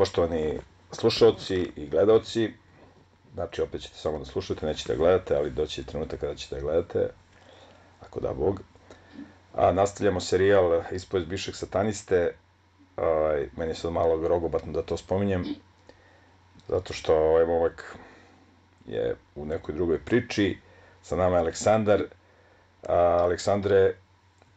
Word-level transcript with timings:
Poštovani 0.00 0.58
slušalci 0.92 1.72
i 1.76 1.86
gledalci, 1.86 2.52
znači 3.34 3.62
opet 3.62 3.80
ćete 3.82 3.94
samo 3.96 4.18
da 4.18 4.24
slušate, 4.24 4.66
nećete 4.66 4.92
da 4.92 4.98
gledate, 4.98 5.36
ali 5.36 5.50
doći 5.50 5.80
je 5.80 5.84
trenutak 5.84 6.20
kada 6.20 6.34
ćete 6.34 6.54
da 6.54 6.60
gledate, 6.60 7.10
ako 8.00 8.20
da 8.20 8.32
Bog. 8.32 8.60
A 9.54 9.72
nastavljamo 9.72 10.20
serijal 10.20 10.82
Ispovest 10.92 11.28
bivšeg 11.28 11.54
sataniste. 11.54 12.34
Aj, 12.96 13.48
meni 13.56 13.70
je 13.70 13.74
sad 13.74 13.92
malo 13.92 14.18
grogobatno 14.18 14.72
da 14.72 14.82
to 14.82 14.96
spominjem, 14.96 15.44
zato 16.68 16.92
što 16.92 17.14
ovaj 17.14 17.46
momak 17.46 17.96
je 18.86 19.16
u 19.34 19.44
nekoj 19.44 19.74
drugoj 19.74 19.98
priči. 19.98 20.58
Sa 21.02 21.16
nama 21.16 21.36
je 21.36 21.40
Aleksandar. 21.40 22.02
A, 22.82 22.94
Aleksandre, 22.96 23.94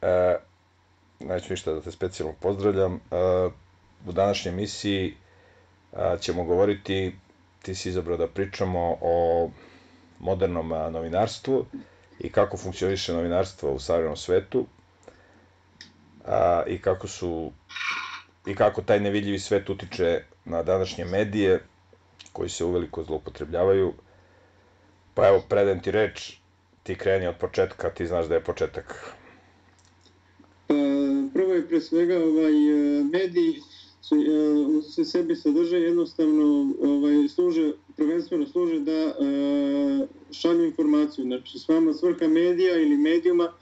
a, 0.02 0.36
neću 1.20 1.54
ništa 1.54 1.74
da 1.74 1.82
te 1.82 1.92
specijalno 1.92 2.36
pozdravljam. 2.40 3.00
A, 3.12 3.50
u 4.08 4.12
današnjoj 4.12 4.54
emisiji 4.54 5.16
ćemo 6.20 6.44
govoriti, 6.44 7.16
ti 7.62 7.76
si 7.76 7.90
izabrao 7.90 8.18
da 8.18 8.28
pričamo 8.28 8.98
o 9.02 9.50
modernom 10.20 10.70
novinarstvu 10.70 11.66
i 12.20 12.30
kako 12.30 12.58
funkcioniše 12.58 13.14
novinarstvo 13.14 13.72
u 13.72 13.80
savremenom 13.80 14.18
svetu 14.18 14.66
a, 16.26 16.64
i 16.68 16.82
kako 16.82 17.08
su 17.08 17.52
i 18.46 18.56
kako 18.56 18.82
taj 18.82 19.00
nevidljivi 19.00 19.40
svet 19.40 19.70
utiče 19.70 20.24
na 20.46 20.64
današnje 20.64 21.06
medije 21.06 21.64
koji 22.34 22.50
se 22.50 22.66
uveliko 22.66 23.04
zloupotrebljavaju. 23.04 23.94
Pa 25.14 25.28
evo, 25.28 25.44
predajem 25.50 25.80
ti 25.80 25.92
reč, 25.92 26.34
ti 26.84 26.96
kreni 26.96 27.28
od 27.28 27.36
početka, 27.36 27.90
ti 27.90 28.08
znaš 28.08 28.26
da 28.26 28.36
je 28.36 28.44
početak. 28.44 29.14
Pa, 30.68 30.74
prvo 31.34 31.54
je 31.54 31.68
pre 31.68 31.82
svega 31.82 32.16
ovaj, 32.18 32.54
mediji 33.12 33.62
se, 34.04 34.16
e, 34.16 34.82
se 34.82 35.06
sebi 35.06 35.36
sadrže 35.36 35.78
jednostavno 35.80 36.74
ovaj, 36.82 37.28
služe, 37.28 37.72
prvenstveno 37.96 38.46
služe 38.46 38.80
da 38.80 38.92
e, 38.92 39.14
šalju 40.32 40.66
informaciju. 40.66 41.26
Znači, 41.26 41.60
s 41.60 41.68
vama 41.68 41.94
svrha 41.94 42.28
medija 42.28 42.80
ili 42.80 42.98
medijuma 42.98 43.54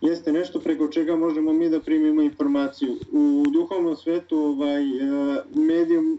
jeste 0.00 0.32
nešto 0.32 0.60
preko 0.60 0.88
čega 0.88 1.16
možemo 1.16 1.52
mi 1.52 1.68
da 1.70 1.80
primimo 1.80 2.22
informaciju. 2.22 2.96
U 3.12 3.44
duhovnom 3.52 3.96
svetu 3.96 4.38
ovaj, 4.38 4.82
e, 4.82 5.42
medijum 5.54 6.18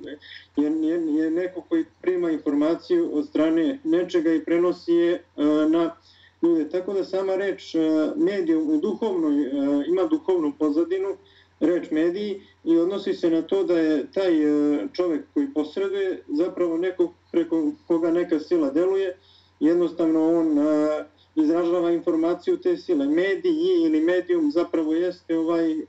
je, 0.58 0.64
je, 0.64 1.16
je 1.16 1.32
neko 1.32 1.62
koji 1.62 1.86
prima 2.02 2.32
informaciju 2.32 3.10
od 3.14 3.28
strane 3.28 3.80
nečega 3.84 4.34
i 4.34 4.46
prenosi 4.46 4.94
je 4.94 5.14
e, 5.14 5.22
na 5.70 5.96
ljude. 6.42 6.70
Tako 6.70 6.94
da 6.94 7.04
sama 7.04 7.36
reč 7.36 7.76
medijum 8.16 8.70
u 8.70 8.78
duhovnoj 8.78 9.52
ima 9.88 10.04
duhovnu 10.04 10.54
pozadinu, 10.60 11.18
reč 11.62 11.92
mediji 11.92 12.42
i 12.64 12.78
odnosi 12.78 13.14
se 13.14 13.30
na 13.30 13.42
to 13.42 13.64
da 13.64 13.80
je 13.80 14.12
taj 14.12 14.44
e, 14.44 14.88
čovjek 14.94 15.26
koji 15.34 15.54
posreduje 15.54 16.24
zapravo 16.28 16.78
neko 16.78 17.14
preko 17.32 17.72
koga 17.88 18.12
neka 18.12 18.40
sila 18.40 18.70
deluje, 18.70 19.18
jednostavno 19.60 20.40
on 20.40 20.60
e, 20.60 21.04
izražava 21.36 21.92
informaciju 21.92 22.58
te 22.58 22.78
sile. 22.78 23.06
Mediji 23.06 23.84
ili 23.86 24.02
medijum 24.02 24.52
zapravo 24.52 24.94
jeste 24.94 25.38
ovaj 25.38 25.80
uh, 25.80 25.86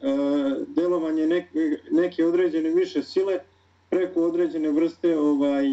delovanje 0.67 1.27
neke, 1.27 1.78
neke 1.91 2.25
određene 2.25 2.70
više 2.70 3.03
sile 3.03 3.39
preko 3.91 4.23
određene 4.23 4.70
vrste 4.70 5.19
ovaj 5.19 5.67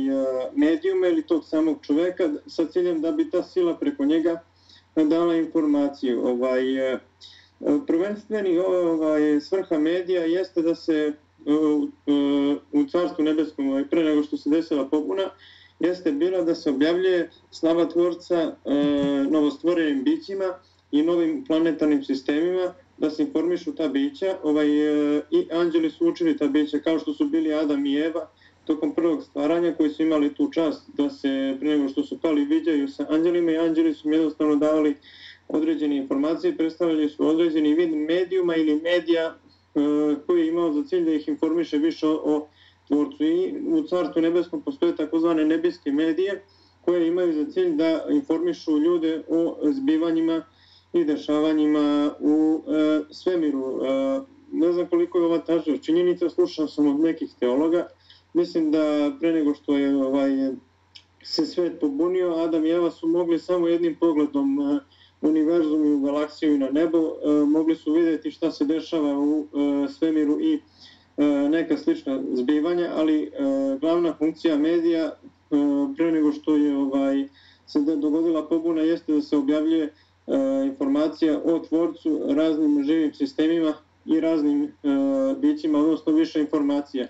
medijuma 0.55 1.07
ili 1.07 1.21
tog 1.21 1.45
samog 1.45 1.77
čoveka 1.81 2.29
sa 2.47 2.65
ciljem 2.65 3.01
da 3.01 3.11
bi 3.11 3.29
ta 3.29 3.43
sila 3.43 3.77
preko 3.77 4.05
njega 4.05 4.43
dala 4.95 5.35
informaciju. 5.35 6.27
Ovaj, 6.27 6.93
uh, 6.93 6.99
E, 7.61 7.79
prvenstveni 7.87 8.57
ovaj, 8.57 9.39
svrha 9.41 9.77
medija 9.77 10.23
jeste 10.23 10.61
da 10.61 10.75
se 10.75 11.13
e, 11.45 11.53
u, 11.53 11.87
e, 12.07 12.57
u 12.71 12.85
Carstvu 12.85 13.23
nebeskom 13.23 13.69
ovaj, 13.69 13.87
pre 13.87 14.03
nego 14.03 14.23
što 14.23 14.37
se 14.37 14.49
desila 14.49 14.89
pobuna 14.89 15.29
jeste 15.79 16.11
bila 16.11 16.41
da 16.41 16.55
se 16.55 16.69
objavljuje 16.69 17.29
slava 17.51 17.89
tvorca 17.89 18.35
e, 18.35 18.73
novostvorenim 19.29 20.03
bićima 20.03 20.53
i 20.91 21.03
novim 21.03 21.43
planetarnim 21.45 22.03
sistemima, 22.03 22.73
da 22.97 23.09
se 23.09 23.23
informišu 23.23 23.75
ta 23.75 23.87
bića. 23.87 24.37
Ovaj, 24.43 24.67
e, 24.67 25.21
I 25.31 25.47
anđeli 25.51 25.89
su 25.89 26.07
učili 26.07 26.37
ta 26.37 26.47
bića 26.47 26.79
kao 26.79 26.99
što 26.99 27.13
su 27.13 27.25
bili 27.25 27.53
Adam 27.53 27.85
i 27.85 27.95
Eva 27.95 28.29
tokom 28.65 28.95
prvog 28.95 29.23
stvaranja 29.23 29.73
koji 29.73 29.89
su 29.89 30.03
imali 30.03 30.33
tu 30.33 30.51
čast 30.51 30.81
da 30.97 31.09
se 31.09 31.57
pre 31.59 31.69
nego 31.69 31.89
što 31.89 32.03
su 32.03 32.19
pali 32.21 32.45
viđaju 32.45 32.87
sa 32.87 33.05
anđelima 33.09 33.51
i 33.51 33.57
anđeli 33.57 33.93
su 33.93 34.09
jednostavno 34.09 34.55
davali 34.55 34.95
određene 35.49 35.97
informacije, 35.97 36.57
predstavljaju 36.57 37.09
su 37.09 37.27
određeni 37.27 37.73
vid 37.73 37.95
medijuma 37.95 38.55
ili 38.55 38.81
medija 38.81 39.25
e, 39.25 39.35
koji 40.27 40.41
je 40.41 40.47
imao 40.47 40.73
za 40.73 40.83
cilj 40.83 41.05
da 41.05 41.11
ih 41.11 41.27
informiše 41.27 41.77
više 41.77 42.07
o, 42.07 42.19
o 42.23 42.47
tvorcu 42.87 43.23
i 43.23 43.53
u 43.67 43.83
Carstvu 43.83 44.21
nebeskom 44.21 44.61
postoje 44.61 44.95
takozvane 44.95 45.45
nebeske 45.45 45.91
medije 45.91 46.43
koje 46.81 47.07
imaju 47.07 47.33
za 47.33 47.51
cilj 47.51 47.75
da 47.75 48.05
informišu 48.09 48.77
ljude 48.77 49.23
o 49.27 49.57
zbivanjima 49.63 50.45
i 50.93 51.03
dešavanjima 51.03 52.11
u 52.19 52.63
e, 52.67 53.01
svemiru. 53.11 53.81
E, 53.85 54.21
ne 54.51 54.71
znam 54.71 54.87
koliko 54.87 55.17
je 55.17 55.25
ova 55.25 55.37
tažna 55.37 55.77
činjenica, 55.77 56.29
slušao 56.29 56.67
sam 56.67 56.87
od 56.87 56.99
nekih 56.99 57.29
teologa. 57.39 57.87
Mislim 58.33 58.71
da 58.71 59.11
pre 59.19 59.31
nego 59.31 59.53
što 59.53 59.77
je 59.77 59.95
ovaj, 59.95 60.31
se 61.23 61.45
svet 61.45 61.79
pobunio, 61.79 62.35
Adam 62.35 62.65
i 62.65 62.69
Eva 62.69 62.91
su 62.91 63.07
mogli 63.07 63.39
samo 63.39 63.67
jednim 63.67 63.95
pogledom 63.95 64.59
e, 64.59 64.79
univerzum 65.21 65.85
i 65.85 65.93
u 65.93 65.99
galaksiju 65.99 66.55
i 66.55 66.57
na 66.57 66.69
nebo, 66.69 66.97
e, 66.97 67.29
mogli 67.45 67.75
su 67.75 67.91
vidjeti 67.91 68.31
šta 68.31 68.51
se 68.51 68.65
dešava 68.65 69.19
u 69.19 69.41
e, 69.43 69.87
svemiru 69.89 70.41
i 70.41 70.59
E, 71.19 71.49
neka 71.49 71.77
slična 71.77 72.21
zbivanja, 72.33 72.91
ali 72.95 73.23
e, 73.23 73.29
glavna 73.81 74.13
funkcija 74.13 74.57
medija 74.57 75.05
e, 75.05 75.13
pre 75.97 76.11
nego 76.11 76.31
što 76.31 76.55
je 76.55 76.77
ovaj 76.77 77.27
se 77.67 77.79
dogodila 77.79 78.47
pobuna 78.47 78.81
jeste 78.81 79.13
da 79.13 79.21
se 79.21 79.37
objavljuje 79.37 79.83
e, 79.83 79.91
informacija 80.65 81.41
o 81.45 81.59
tvorcu 81.59 82.21
raznim 82.29 82.83
živim 82.83 83.13
sistemima 83.13 83.73
i 84.05 84.19
raznim 84.19 84.63
e, 84.63 84.69
bićima, 85.39 85.79
odnosno 85.79 86.13
više 86.13 86.39
informacija. 86.39 87.07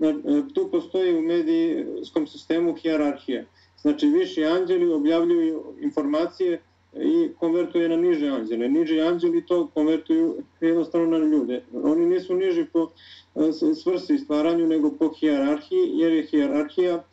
E, 0.00 0.14
tu 0.54 0.68
postoji 0.70 1.18
u 1.18 1.22
medijskom 1.22 2.26
sistemu 2.26 2.74
hijerarhija. 2.74 3.44
Znači, 3.78 4.06
viši 4.06 4.44
anđeli 4.44 4.92
objavljuju 4.92 5.64
informacije 5.80 6.62
i 6.96 7.28
konvertuje 7.38 7.88
na 7.88 7.96
niže 7.96 8.28
anđele. 8.28 8.68
Niži 8.68 9.00
anđeli 9.00 9.46
to 9.46 9.66
konvertuju 9.74 10.36
jednostavno 10.60 11.18
na 11.18 11.24
ljude. 11.24 11.64
Oni 11.72 12.06
nisu 12.06 12.34
niži 12.34 12.66
po 12.72 12.88
eh, 13.34 13.74
svrsi 13.74 14.18
stvaranju 14.18 14.66
nego 14.66 14.90
po 14.90 15.08
hijerarhiji, 15.08 15.90
jer 15.92 16.12
je 16.12 16.26
hijerarhija 16.26 17.04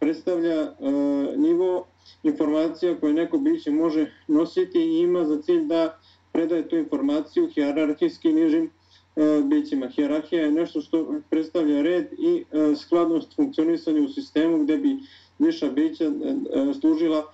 predstavlja 0.00 0.62
uh, 0.62 0.90
nivo 1.36 1.86
informacija 2.22 3.00
koje 3.00 3.12
neko 3.14 3.38
biće 3.38 3.70
može 3.70 4.12
nositi 4.28 4.78
i 4.78 4.98
ima 4.98 5.24
za 5.24 5.42
cilj 5.42 5.64
da 5.64 5.98
predaje 6.32 6.68
tu 6.68 6.76
informaciju 6.76 7.48
hijerarhijski 7.54 8.32
nižim 8.32 8.70
uh, 9.16 9.44
bićima. 9.44 9.88
Hijerarhija 9.88 10.42
je 10.42 10.52
nešto 10.52 10.80
što 10.80 11.14
predstavlja 11.30 11.82
red 11.82 12.06
i 12.12 12.44
uh, 12.52 12.78
skladnost 12.78 13.36
funkcionisanja 13.36 14.00
u 14.02 14.08
sistemu 14.08 14.64
gde 14.64 14.78
bi 14.78 14.96
viša 15.38 15.70
bića 15.70 16.08
uh, 16.08 16.76
služila 16.80 17.32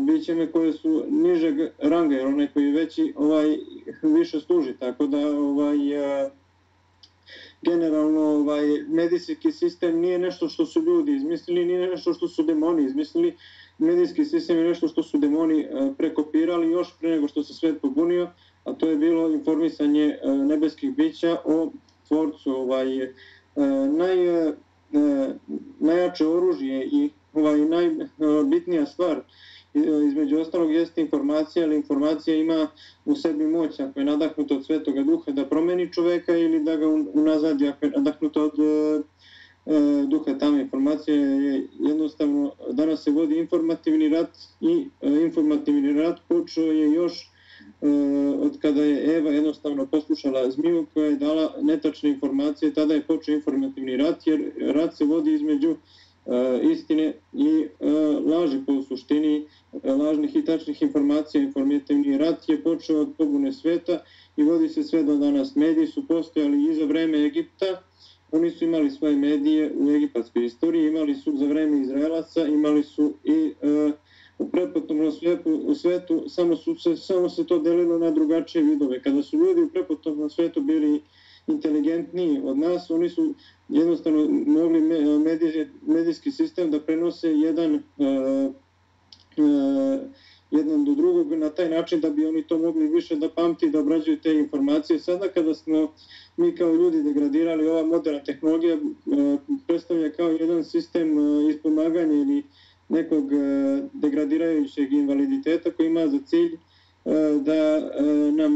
bićeme 0.00 0.52
koje 0.52 0.72
su 0.72 1.04
nižeg 1.08 1.54
ranga, 1.78 2.14
jer 2.14 2.26
onaj 2.26 2.48
koji 2.54 2.64
je 2.64 2.72
veći 2.72 3.12
ovaj, 3.16 3.58
više 4.02 4.40
služi. 4.40 4.74
Tako 4.78 5.06
da 5.06 5.18
ovaj, 5.18 5.92
e, 5.92 6.30
generalno 7.62 8.20
ovaj, 8.20 8.64
medijski 8.88 9.52
sistem 9.52 10.00
nije 10.00 10.18
nešto 10.18 10.48
što 10.48 10.66
su 10.66 10.82
ljudi 10.82 11.14
izmislili, 11.14 11.64
nije 11.64 11.88
nešto 11.90 12.14
što 12.14 12.28
su 12.28 12.42
demoni 12.42 12.84
izmislili. 12.84 13.36
Medijski 13.78 14.24
sistem 14.24 14.58
je 14.58 14.64
nešto 14.64 14.88
što 14.88 15.02
su 15.02 15.18
demoni 15.18 15.66
a, 15.72 15.92
prekopirali 15.98 16.70
još 16.70 16.98
pre 17.00 17.10
nego 17.10 17.28
što 17.28 17.42
se 17.42 17.54
svet 17.54 17.80
pobunio, 17.80 18.30
a 18.64 18.72
to 18.72 18.88
je 18.88 18.96
bilo 18.96 19.30
informisanje 19.30 20.18
a, 20.24 20.30
nebeskih 20.32 20.96
bića 20.96 21.36
o 21.44 21.70
tvorcu. 22.08 22.52
Ovaj, 22.52 23.02
a, 23.04 23.10
naj, 23.90 24.52
najjače 25.80 26.26
oružje 26.26 26.84
i 26.86 27.10
ovaj, 27.34 27.60
najbitnija 28.18 28.86
stvar 28.86 29.22
E, 29.74 30.06
između 30.06 30.38
ostalog 30.38 30.72
jeste 30.72 31.00
informacija, 31.00 31.64
ali 31.64 31.76
informacija 31.76 32.36
ima 32.36 32.68
u 33.04 33.14
sebi 33.14 33.46
moć. 33.46 33.80
Ako 33.80 34.00
je 34.00 34.04
nadahnuta 34.04 34.54
od 34.54 34.66
svetoga 34.66 35.02
duha 35.02 35.32
da 35.32 35.46
promeni 35.46 35.92
čoveka 35.92 36.36
ili 36.36 36.64
da 36.64 36.76
ga 36.76 36.88
unazadi. 37.14 37.68
Ako 37.68 37.86
je 37.86 37.90
nadahnuta 37.90 38.42
od 38.42 38.58
e, 38.58 39.02
e, 39.66 40.06
duha 40.06 40.38
tamo 40.38 40.58
informacija 40.58 41.16
je 41.16 41.66
jednostavno 41.78 42.52
danas 42.70 43.04
se 43.04 43.10
vodi 43.10 43.38
informativni 43.38 44.08
rat 44.08 44.30
i 44.60 44.88
e, 45.00 45.22
informativni 45.22 45.92
rat 45.92 46.18
počeo 46.28 46.72
je 46.72 46.92
još 46.92 47.30
e, 47.82 47.88
od 48.40 48.58
kada 48.60 48.82
je 48.82 49.16
Eva 49.16 49.30
jednostavno 49.30 49.86
poslušala 49.86 50.50
zmiju 50.50 50.86
koja 50.94 51.06
je 51.06 51.16
dala 51.16 51.54
netačne 51.62 52.10
informacije, 52.10 52.74
tada 52.74 52.94
je 52.94 53.02
počeo 53.02 53.34
informativni 53.34 53.96
rat 53.96 54.26
jer 54.26 54.52
rat 54.74 54.96
se 54.96 55.04
vodi 55.04 55.34
između 55.34 55.76
E, 56.26 56.60
istine 56.72 57.14
i 57.32 57.66
e, 57.80 57.90
laži 58.26 58.58
po 58.66 58.82
suštini 58.82 59.46
e, 59.82 59.92
lažnih 59.92 60.36
i 60.36 60.44
tačnih 60.44 60.82
informacija. 60.82 61.42
Informativni 61.42 62.18
rat 62.18 62.48
je 62.48 62.62
počeo 62.62 63.00
od 63.00 63.08
pobune 63.18 63.52
sveta 63.52 63.98
i 64.36 64.42
vodi 64.42 64.68
se 64.68 64.82
sve 64.82 65.02
do 65.02 65.16
danas. 65.16 65.54
Mediji 65.54 65.86
su 65.86 66.06
postojali 66.06 66.70
i 66.70 66.74
za 66.74 66.84
vreme 66.84 67.26
Egipta 67.26 67.82
oni 68.32 68.50
su 68.50 68.64
imali 68.64 68.90
svoje 68.90 69.16
medije 69.16 69.72
u 69.76 69.90
egipatskoj 69.90 70.44
istoriji, 70.44 70.88
imali 70.88 71.14
su 71.14 71.36
za 71.36 71.46
vreme 71.46 71.80
Izraelaca, 71.80 72.46
imali 72.46 72.82
su 72.82 73.12
i 73.24 73.52
u 74.38 74.48
prepotopnom 74.48 75.12
svetu, 75.12 75.50
u 75.66 75.74
svetu 75.74 76.24
samo, 76.28 76.56
su 76.56 76.74
se, 76.74 76.96
samo 76.96 77.28
se 77.28 77.46
to 77.46 77.58
delilo 77.58 77.98
na 77.98 78.10
drugačije 78.10 78.64
vidove. 78.64 79.02
Kada 79.02 79.22
su 79.22 79.36
ljudi 79.36 79.62
u 79.62 79.70
prepotopnom 79.70 80.30
svetu 80.30 80.60
bili 80.60 81.02
inteligentniji 81.46 82.40
od 82.44 82.58
nas, 82.58 82.90
oni 82.90 83.08
su 83.08 83.34
jednostavno 83.68 84.28
mogli 84.46 84.80
medij, 85.24 85.68
medijski 85.82 86.30
sistem 86.30 86.70
da 86.70 86.80
prenose 86.80 87.28
jedan 87.28 87.74
uh, 87.74 88.54
uh, 89.36 90.00
jedan 90.52 90.84
do 90.84 90.94
drugog 90.94 91.32
na 91.32 91.50
taj 91.50 91.68
način 91.68 92.00
da 92.00 92.10
bi 92.10 92.26
oni 92.26 92.42
to 92.42 92.58
mogli 92.58 92.88
više 92.88 93.16
da 93.16 93.28
pamti 93.28 93.70
da 93.70 93.80
obrađuju 93.80 94.20
te 94.20 94.34
informacije. 94.34 94.98
Sada 94.98 95.28
kada 95.28 95.54
smo 95.54 95.92
mi 96.36 96.54
kao 96.56 96.74
ljudi 96.74 97.02
degradirali, 97.02 97.68
ova 97.68 97.86
moderna 97.86 98.24
tehnologija 98.24 98.74
uh, 98.74 99.40
predstavlja 99.66 100.12
kao 100.12 100.28
jedan 100.28 100.64
sistem 100.64 101.18
uh, 101.18 101.50
ispomaganja 101.50 102.14
ili 102.14 102.42
nekog 102.88 103.24
uh, 103.24 103.32
degradirajućeg 103.92 104.92
invaliditeta 104.92 105.70
koji 105.70 105.86
ima 105.86 106.08
za 106.08 106.18
cilj 106.26 106.54
uh, 106.54 107.12
da 107.42 107.90
uh, 108.00 108.34
nam 108.34 108.52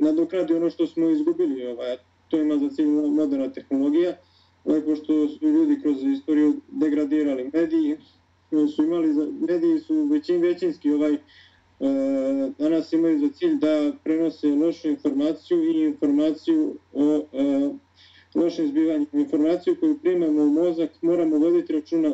uh, 0.00 0.06
nadokradi 0.06 0.54
ono 0.54 0.70
što 0.70 0.86
smo 0.86 1.10
izgubili. 1.10 1.66
Ovaj, 1.66 1.96
to 2.28 2.40
ima 2.40 2.58
za 2.58 2.68
cilj 2.68 2.86
moderna 2.86 3.52
tehnologija, 3.52 4.16
ovaj, 4.64 4.84
pošto 4.84 5.28
su 5.28 5.48
ljudi 5.48 5.80
kroz 5.82 6.02
istoriju 6.02 6.60
degradirali 6.68 7.50
mediji, 7.52 7.96
su 8.76 8.84
imali 8.84 9.12
za, 9.12 9.26
mediji 9.48 9.78
su 9.78 10.04
većin 10.04 10.40
većinski 10.40 10.92
ovaj 10.92 11.12
e, 11.14 11.18
danas 12.58 12.92
imaju 12.92 13.18
za 13.18 13.28
cilj 13.34 13.54
da 13.54 13.92
prenose 14.04 14.48
lošu 14.48 14.88
informaciju 14.88 15.64
i 15.64 15.84
informaciju 15.84 16.76
o 16.92 17.24
e, 17.32 17.70
lošem 18.34 18.66
zbivanju. 18.66 19.06
Informaciju 19.12 19.76
koju 19.80 19.98
primamo 19.98 20.42
u 20.42 20.50
mozak 20.50 20.90
moramo 21.02 21.38
voditi 21.38 21.72
računa 21.72 22.12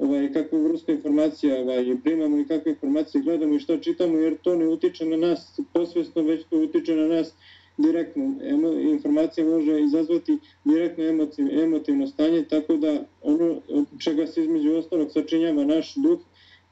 ovaj, 0.00 0.32
kakvu 0.32 0.62
vrstu 0.62 0.92
informacija 0.92 1.60
ovaj, 1.60 1.96
primamo 2.04 2.38
i 2.38 2.44
kakve 2.44 2.72
informacije 2.72 3.22
gledamo 3.22 3.54
i 3.54 3.58
šta 3.58 3.80
čitamo, 3.80 4.18
jer 4.18 4.36
to 4.42 4.56
ne 4.56 4.68
utiče 4.68 5.04
na 5.04 5.16
nas 5.16 5.60
posvjesno, 5.72 6.22
već 6.22 6.44
to 6.44 6.58
utiče 6.58 6.96
na 6.96 7.06
nas 7.06 7.34
direktno. 7.76 8.34
Emo, 8.42 8.72
informacija 8.72 9.46
može 9.46 9.80
izazvati 9.80 10.38
direktno 10.64 11.04
emotiv, 11.04 11.60
emotivno 11.60 12.06
stanje, 12.06 12.44
tako 12.44 12.76
da 12.76 13.04
ono 13.22 13.60
čega 14.04 14.26
se 14.26 14.42
između 14.42 14.72
ostalog 14.72 15.10
sačinjava 15.12 15.64
naš 15.64 15.94
duh 15.94 16.18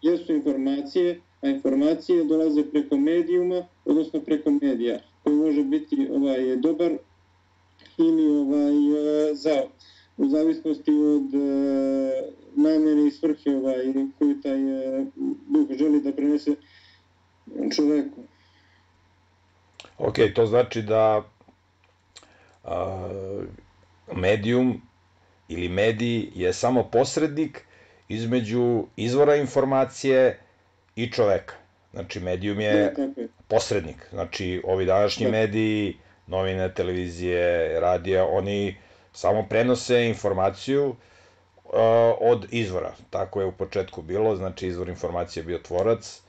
jesu 0.03 0.33
informacije, 0.33 1.21
a 1.41 1.49
informacije 1.49 2.25
dolaze 2.25 2.65
preko 2.65 2.97
medijuma, 2.97 3.67
odnosno 3.85 4.21
preko 4.21 4.51
medija, 4.51 5.01
koji 5.23 5.37
može 5.37 5.65
biti 5.65 6.09
ovaj 6.13 6.57
dobar 6.57 6.93
ili 7.99 8.27
ovaj 8.27 8.77
eh, 9.31 9.35
zao 9.35 9.69
u 10.19 10.29
zavisnosti 10.29 10.91
od 10.91 11.35
e, 11.35 12.33
namene 12.57 13.07
i 13.07 13.11
svrhe 13.11 13.51
ovaj, 13.51 13.77
koju 14.19 14.41
taj 14.43 14.61
e, 14.61 15.07
duh 15.49 15.79
želi 15.79 16.01
da 16.01 16.13
prenese 16.13 16.55
čoveku. 17.77 18.23
Ok, 19.99 20.17
to 20.35 20.47
znači 20.47 20.83
da 20.83 21.25
a, 22.65 23.09
medijum 24.17 24.83
ili 25.49 25.69
mediji 25.69 26.33
je 26.35 26.53
samo 26.53 26.89
posrednik 26.93 27.65
između 28.09 28.85
izvora 28.97 29.37
informacije 29.37 30.41
i 30.97 31.11
čoveka. 31.11 31.55
Znači, 31.93 32.21
medijum 32.21 32.61
je 32.61 32.95
posrednik. 33.49 34.09
Znači, 34.11 34.63
ovi 34.65 34.87
današnji 34.87 35.31
mediji, 35.31 35.97
novine, 36.27 36.75
televizije, 36.75 37.81
radija, 37.81 38.27
oni 38.27 38.77
samo 39.19 39.47
prenose 39.49 40.09
informaciju 40.09 40.89
uh, 40.89 40.95
od 42.21 42.47
izvora. 42.51 42.93
Tako 43.11 43.41
je 43.41 43.47
u 43.47 43.53
početku 43.53 44.03
bilo, 44.03 44.37
znači 44.37 44.67
izvor 44.67 44.89
informacije 44.89 45.41
je 45.41 45.47
bio 45.47 45.59
tvorac, 45.59 46.23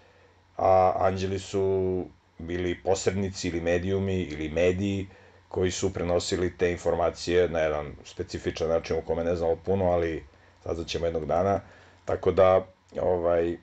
a 0.57 0.94
anđeli 1.00 1.39
su 1.39 2.06
bili 2.38 2.80
posrednici 2.83 3.47
ili 3.47 3.62
medijumi 3.62 4.21
ili 4.21 4.50
mediji 4.50 5.07
koji 5.47 5.71
su 5.71 5.94
prenosili 5.94 6.57
te 6.57 6.71
informacije 6.71 7.50
na 7.50 7.59
jedan 7.59 7.95
specifičan 8.06 8.69
način 8.69 8.97
u 8.97 9.01
kome 9.01 9.24
ne 9.24 9.36
znamo 9.36 9.56
puno, 9.56 9.86
ali 9.86 10.24
sad 10.63 10.88
ćemo 10.88 11.06
jednog 11.06 11.25
dana. 11.25 11.59
Tako 12.06 12.31
da, 12.31 12.65
ovaj, 13.01 13.51
e, 13.51 13.57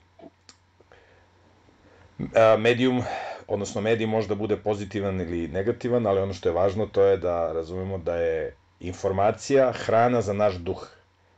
medijum, 2.58 3.02
odnosno 3.48 3.80
medij 3.80 4.06
može 4.06 4.28
da 4.28 4.34
bude 4.34 4.56
pozitivan 4.56 5.20
ili 5.20 5.48
negativan, 5.48 6.06
ali 6.06 6.20
ono 6.20 6.34
što 6.34 6.48
je 6.48 6.52
važno 6.52 6.86
to 6.86 7.02
je 7.02 7.16
da 7.16 7.52
razumemo 7.52 7.98
da 7.98 8.16
je 8.16 8.56
informacija 8.80 9.72
hrana 9.72 10.22
za 10.22 10.32
naš 10.32 10.54
duh. 10.54 10.88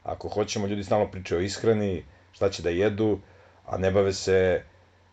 Ako 0.05 0.29
hoćemo, 0.29 0.67
ljudi 0.67 0.85
stalno 0.85 1.11
pričaju 1.11 1.40
o 1.40 1.44
ishrani, 1.44 2.05
šta 2.32 2.50
će 2.50 2.62
da 2.62 2.70
jedu, 2.70 3.19
a 3.67 3.79
ne 3.79 3.90
bave 3.90 4.12
se 4.12 4.62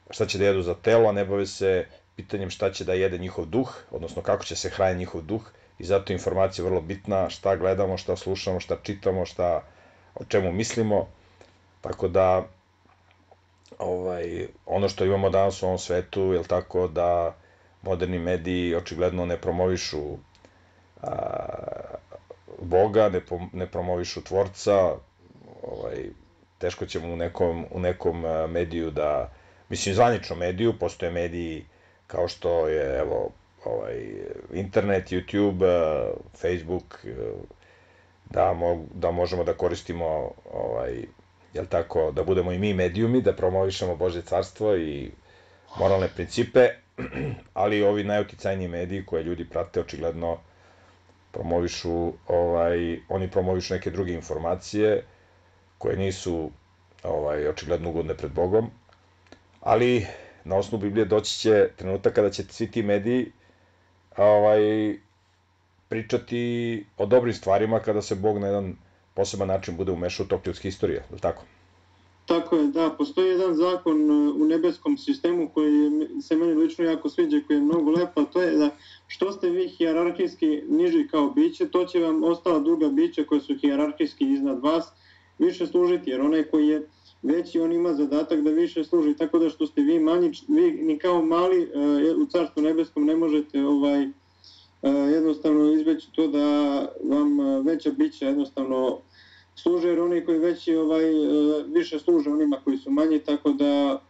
šta 0.09 0.25
će 0.25 0.37
da 0.37 0.45
jedu 0.45 0.61
za 0.61 0.75
telo, 0.75 1.09
a 1.09 1.11
ne 1.11 1.25
bave 1.25 1.45
se 1.45 1.85
pitanjem 2.15 2.49
šta 2.49 2.71
će 2.71 2.85
da 2.85 2.93
jede 2.93 3.17
njihov 3.17 3.45
duh, 3.45 3.75
odnosno 3.91 4.21
kako 4.21 4.43
će 4.43 4.55
se 4.55 4.69
hraniti 4.69 4.99
njihov 4.99 5.21
duh 5.21 5.51
i 5.79 5.85
zato 5.85 6.13
je 6.13 6.15
informacija 6.15 6.65
vrlo 6.65 6.81
bitna, 6.81 7.29
šta 7.29 7.55
gledamo, 7.55 7.97
šta 7.97 8.15
slušamo, 8.15 8.59
šta 8.59 8.77
čitamo, 8.83 9.25
šta, 9.25 9.63
o 10.15 10.25
čemu 10.25 10.51
mislimo. 10.51 11.07
Tako 11.81 12.07
da, 12.07 12.45
ovaj, 13.79 14.47
ono 14.65 14.89
što 14.89 15.05
imamo 15.05 15.29
danas 15.29 15.63
u 15.63 15.65
ovom 15.65 15.77
svetu, 15.77 16.21
je 16.21 16.43
tako 16.43 16.87
da 16.87 17.35
moderni 17.81 18.19
mediji 18.19 18.75
očigledno 18.75 19.25
ne 19.25 19.37
promovišu 19.37 20.17
a, 21.01 21.09
Boga, 22.61 23.09
ne, 23.09 23.19
pom, 23.19 23.49
ne 23.53 23.67
promovišu 23.67 24.23
tvorca, 24.23 24.95
ovaj, 25.63 26.09
teško 26.57 26.85
ćemo 26.85 27.13
u 27.13 27.15
nekom, 27.15 27.65
u 27.71 27.79
nekom 27.79 28.25
eh, 28.25 28.47
mediju 28.47 28.91
da, 28.91 29.31
mislim, 29.69 29.95
zvanično 29.95 30.35
mediju, 30.35 30.79
postoje 30.79 31.11
mediji 31.11 31.65
kao 32.07 32.27
što 32.27 32.67
je 32.67 32.99
evo 32.99 33.31
ovaj 33.65 33.95
internet, 34.53 35.11
YouTube, 35.11 35.65
eh, 35.65 36.13
Facebook 36.41 37.05
eh, 37.05 37.11
da 38.29 38.53
mo, 38.53 38.85
da 38.93 39.11
možemo 39.11 39.43
da 39.43 39.53
koristimo 39.53 40.31
ovaj 40.53 41.05
jel 41.55 41.65
tako 41.65 42.11
da 42.11 42.23
budemo 42.23 42.51
i 42.51 42.59
mi 42.59 42.73
medijumi 42.73 43.21
da 43.21 43.33
promovišemo 43.33 43.95
Božje 43.95 44.21
carstvo 44.21 44.75
i 44.77 45.11
moralne 45.79 46.07
principe, 46.15 46.69
ali 47.53 47.83
ovi 47.83 48.03
najuticajniji 48.03 48.67
mediji 48.67 49.05
koje 49.05 49.23
ljudi 49.23 49.49
prate 49.49 49.79
očigledno 49.79 50.37
promovišu 51.35 51.95
ovaj 52.27 52.99
oni 53.09 53.27
promovišu 53.31 53.73
neke 53.73 53.91
druge 53.91 54.13
informacije 54.13 55.03
koje 55.77 55.97
nisu 55.97 56.51
ovaj 57.03 57.47
očigledno 57.47 57.89
ugodne 57.89 58.15
pred 58.15 58.31
Bogom. 58.31 58.69
Ali 59.61 60.05
na 60.43 60.55
osnovu 60.55 60.81
Biblije 60.81 61.05
doći 61.05 61.39
će 61.39 61.69
trenutak 61.75 62.13
kada 62.13 62.29
će 62.29 62.43
svi 62.43 62.71
ti 62.71 62.83
mediji 62.83 63.31
ovaj, 64.17 64.61
pričati 65.89 66.41
o 66.97 67.05
dobrim 67.05 67.33
stvarima 67.33 67.79
kada 67.79 68.01
se 68.01 68.15
Bog 68.15 68.39
na 68.39 68.47
jedan 68.47 68.75
poseban 69.13 69.47
način 69.47 69.77
bude 69.77 69.91
umešao 69.91 70.23
u 70.23 70.29
tok 70.29 70.47
ljudske 70.47 70.67
istorije, 70.67 71.03
je 71.11 71.19
tako? 71.19 71.43
Tako 72.25 72.55
je, 72.55 72.67
da. 72.67 72.89
Postoji 72.97 73.29
jedan 73.29 73.55
zakon 73.55 74.11
e, 74.11 74.13
u 74.13 74.45
nebeskom 74.45 74.97
sistemu 74.97 75.49
koji 75.53 75.91
se 76.21 76.35
meni 76.35 76.53
lično 76.53 76.85
jako 76.85 77.09
sviđa, 77.09 77.39
koji 77.47 77.57
je 77.57 77.61
mnogo 77.61 77.91
lepo, 77.91 78.23
to 78.23 78.41
je 78.41 78.57
da 78.57 78.69
što 79.07 79.31
ste 79.31 79.49
vi 79.49 79.67
hijerarhijski 79.67 80.61
niži 80.69 81.07
kao 81.11 81.29
biće, 81.29 81.67
to 81.67 81.85
će 81.85 81.99
vam 81.99 82.23
ostala 82.23 82.59
druga 82.59 82.89
bića 82.89 83.23
koja 83.23 83.41
su 83.41 83.55
hijerarhijski 83.55 84.33
iznad 84.33 84.59
vas 84.59 84.91
više 85.39 85.67
služiti, 85.67 86.09
jer 86.09 86.21
onaj 86.21 86.43
koji 86.43 86.67
je 86.67 86.87
veći 87.21 87.59
on 87.59 87.71
ima 87.71 87.93
zadatak 87.93 88.41
da 88.41 88.49
više 88.49 88.83
služi, 88.83 89.13
tako 89.13 89.39
da 89.39 89.49
što 89.49 89.65
ste 89.67 89.81
vi 89.81 89.99
manji, 89.99 90.31
vi 90.47 90.71
ni 90.71 90.99
kao 90.99 91.21
mali 91.21 91.63
e, 91.63 92.13
u 92.15 92.25
Carstvu 92.25 92.63
nebeskom 92.63 93.05
ne 93.05 93.15
možete 93.15 93.65
ovaj 93.65 94.03
e, 94.03 94.09
jednostavno 94.89 95.73
izbeći 95.73 96.11
to 96.11 96.27
da 96.27 96.47
vam 97.03 97.37
veća 97.65 97.91
bića 97.91 98.25
jednostavno 98.25 98.99
služe, 99.55 99.87
jer 99.87 99.99
oni 99.99 100.25
koji 100.25 100.39
veći 100.39 100.75
ovaj, 100.75 101.09
e, 101.09 101.63
više 101.67 101.99
služe 101.99 102.29
onima 102.29 102.57
koji 102.63 102.77
su 102.77 102.91
manji, 102.91 103.19
tako 103.19 103.51
da 103.51 104.01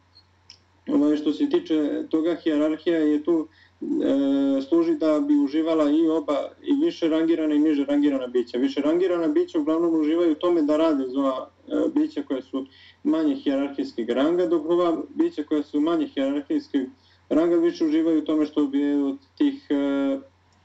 ovaj, 0.87 1.17
što 1.17 1.33
se 1.33 1.49
tiče 1.49 2.03
toga 2.09 2.35
hijerarhija 2.35 2.97
je 2.97 3.23
tu 3.23 3.47
e, 3.81 4.61
služi 4.61 4.95
da 4.95 5.19
bi 5.19 5.35
uživala 5.35 5.89
i 5.89 6.07
oba 6.07 6.51
i 6.63 6.85
više 6.85 7.09
rangirana 7.09 7.55
i 7.55 7.59
niže 7.59 7.85
rangirana 7.85 8.27
bića. 8.27 8.57
Više 8.57 8.81
rangirana 8.81 9.27
bića 9.27 9.59
uglavnom 9.59 9.99
uživaju 9.99 10.31
u 10.31 10.35
tome 10.35 10.61
da 10.61 10.77
rade 10.77 11.03
za 11.07 11.47
e, 11.67 11.89
bića 11.95 12.23
koje 12.23 12.41
su 12.41 12.65
manje 13.03 13.35
hijerarhijskih 13.35 14.09
ranga, 14.09 14.45
dok 14.45 14.69
ova 14.69 14.97
bića 15.15 15.43
koja 15.43 15.63
su 15.63 15.79
manje 15.79 16.07
hijerarhijskih 16.07 16.81
ranga 17.29 17.55
više 17.55 17.85
uživaju 17.85 18.19
u 18.19 18.25
tome 18.25 18.45
što 18.45 18.67
bi 18.67 18.93
od 18.93 19.17
tih 19.37 19.67
e, 19.69 19.75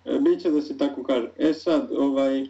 e 0.04 0.18
bića, 0.20 0.50
da 0.50 0.60
se 0.62 0.78
tako 0.78 1.02
kaže. 1.02 1.30
E 1.38 1.54
sad, 1.54 1.90
ovaj, 1.98 2.40
e, 2.40 2.48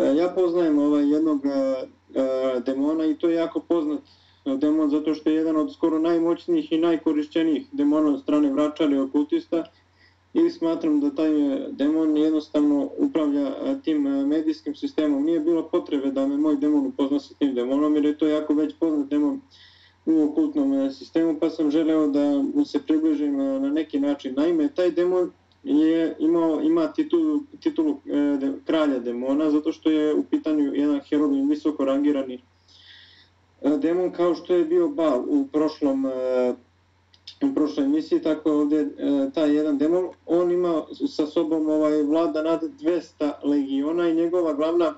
E, 0.00 0.16
ja 0.16 0.28
poznajem 0.28 0.78
ovaj 0.78 1.10
jednog 1.10 1.46
e, 1.46 1.50
e, 1.50 2.60
demona 2.66 3.04
i 3.04 3.14
to 3.14 3.28
je 3.28 3.34
jako 3.34 3.60
poznat 3.60 4.00
demon 4.44 4.90
zato 4.90 5.14
što 5.14 5.30
je 5.30 5.36
jedan 5.36 5.56
od 5.56 5.72
skoro 5.72 5.98
najmoćnijih 5.98 6.72
i 6.72 6.78
najkorišćenijih 6.78 7.66
demona 7.72 8.10
od 8.10 8.22
strane 8.22 8.50
vračara 8.50 8.94
i 8.94 8.98
okultista 8.98 9.64
i 10.34 10.50
smatram 10.50 11.00
da 11.00 11.14
taj 11.14 11.30
demon 11.70 12.16
jednostavno 12.16 12.90
upravlja 12.98 13.54
tim 13.84 14.02
medijskim 14.02 14.74
sistemom. 14.74 15.24
Nije 15.24 15.40
bilo 15.40 15.68
potrebe 15.68 16.10
da 16.10 16.26
me 16.26 16.36
moj 16.36 16.56
demon 16.56 16.86
upozna 16.86 17.20
sa 17.20 17.34
tim 17.34 17.54
demonom, 17.54 17.94
jer 17.94 18.04
je 18.04 18.18
to 18.18 18.26
jako 18.26 18.54
već 18.54 18.74
poznat 18.80 19.08
demon 19.08 19.40
u 20.06 20.22
okultnom 20.22 20.90
sistemu, 20.92 21.38
pa 21.40 21.50
sam 21.50 21.70
želeo 21.70 22.06
da 22.06 22.42
mu 22.54 22.64
se 22.64 22.82
približim 22.82 23.36
na 23.36 23.70
neki 23.70 24.00
način. 24.00 24.34
Naime, 24.34 24.68
taj 24.68 24.90
demon 24.90 25.30
je 25.64 26.16
imao, 26.18 26.60
ima 26.62 26.92
titulu, 26.92 27.40
titulu 27.60 28.00
e, 28.06 28.16
de, 28.16 28.52
kralja 28.64 28.98
demona, 28.98 29.50
zato 29.50 29.72
što 29.72 29.90
je 29.90 30.14
u 30.14 30.24
pitanju 30.24 30.74
jedan 30.74 31.00
herobin 31.00 31.48
visoko 31.48 31.84
rangirani 31.84 32.42
e, 33.62 33.70
demon, 33.78 34.12
kao 34.12 34.34
što 34.34 34.54
je 34.54 34.64
bio 34.64 34.88
Bal 34.88 35.24
u 35.28 35.46
prošlom 35.52 36.06
e, 36.06 36.54
u 37.42 37.54
prošloj 37.54 37.86
emisiji, 37.86 38.22
tako 38.22 38.48
je 38.48 38.54
ovdje 38.54 38.80
e, 38.80 38.86
taj 39.34 39.54
jedan 39.56 39.78
demon, 39.78 40.08
on 40.26 40.50
ima 40.50 40.82
sa 41.08 41.26
sobom 41.26 41.68
ovaj, 41.68 42.02
vlada 42.02 42.42
nad 42.42 42.62
200 42.80 43.32
legiona 43.44 44.08
i 44.08 44.14
njegova 44.14 44.54
glavna 44.54 44.94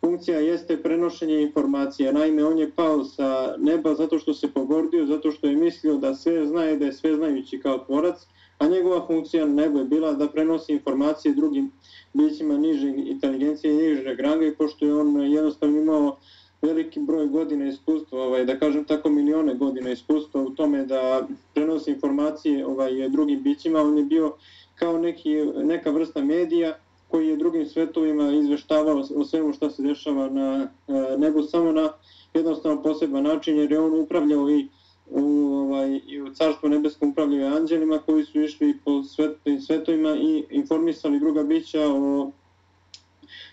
funkcija 0.00 0.38
jeste 0.38 0.82
prenošenje 0.82 1.42
informacija. 1.42 2.12
Naime, 2.12 2.44
on 2.44 2.58
je 2.58 2.70
pao 2.70 3.04
sa 3.04 3.54
neba 3.58 3.94
zato 3.94 4.18
što 4.18 4.34
se 4.34 4.52
pogordio, 4.52 5.06
zato 5.06 5.30
što 5.30 5.46
je 5.46 5.56
mislio 5.56 5.96
da 5.96 6.14
sve 6.14 6.46
zna 6.46 6.70
i 6.70 6.76
da 6.78 6.84
je 6.84 6.92
sve 6.92 7.14
znajući 7.14 7.60
kao 7.60 7.78
tvorac, 7.78 8.26
a 8.60 8.68
njegova 8.68 9.06
funkcija 9.06 9.46
na 9.46 9.54
nebu 9.54 9.78
je 9.78 9.84
bila 9.84 10.12
da 10.12 10.28
prenosi 10.28 10.72
informacije 10.72 11.34
drugim 11.34 11.70
bićima 12.12 12.58
niže 12.58 12.88
inteligencije 12.88 13.72
i 13.72 13.76
nižeg 13.76 14.20
ranga 14.20 14.46
i 14.46 14.54
pošto 14.54 14.86
je 14.86 14.94
on 14.94 15.20
jednostavno 15.32 15.78
imao 15.78 16.16
veliki 16.62 17.00
broj 17.00 17.26
godina 17.26 17.68
iskustva, 17.68 18.22
ovaj, 18.22 18.44
da 18.44 18.58
kažem 18.58 18.84
tako 18.84 19.08
milione 19.08 19.54
godina 19.54 19.90
iskustva 19.90 20.42
u 20.42 20.50
tome 20.50 20.84
da 20.84 21.28
prenosi 21.54 21.90
informacije 21.90 22.66
ovaj, 22.66 23.08
drugim 23.08 23.42
bićima, 23.42 23.80
on 23.80 23.98
je 23.98 24.04
bio 24.04 24.32
kao 24.74 24.98
neki, 24.98 25.34
neka 25.64 25.90
vrsta 25.90 26.24
medija 26.24 26.78
koji 27.08 27.28
je 27.28 27.36
drugim 27.36 27.66
svetovima 27.66 28.32
izveštavao 28.32 29.04
o 29.16 29.24
svemu 29.24 29.52
što 29.52 29.70
se 29.70 29.82
dešava 29.82 30.28
na 30.28 30.68
eh, 30.88 31.16
nebu 31.18 31.42
samo 31.42 31.72
na 31.72 31.92
jednostavno 32.34 32.82
poseban 32.82 33.22
način 33.22 33.56
jer 33.56 33.72
je 33.72 33.80
on 33.80 34.00
upravljao 34.00 34.50
i 34.50 34.68
u, 35.10 35.54
ovaj, 35.54 36.00
i 36.06 36.22
u 36.22 36.34
carstvu 36.34 36.68
nebeskom 36.68 37.10
upravljaju 37.10 37.56
anđelima 37.56 37.98
koji 37.98 38.24
su 38.24 38.40
išli 38.40 38.78
po 38.84 39.02
svetovim 39.02 39.60
svetovima 39.60 40.16
i 40.16 40.44
informisali 40.50 41.20
druga 41.20 41.42
bića 41.42 41.80
o 41.88 42.30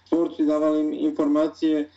tvorcu 0.09 0.43
i 0.43 0.45
davali 0.45 0.79
im 0.79 0.93
informacije 0.93 1.79
e, 1.79 1.89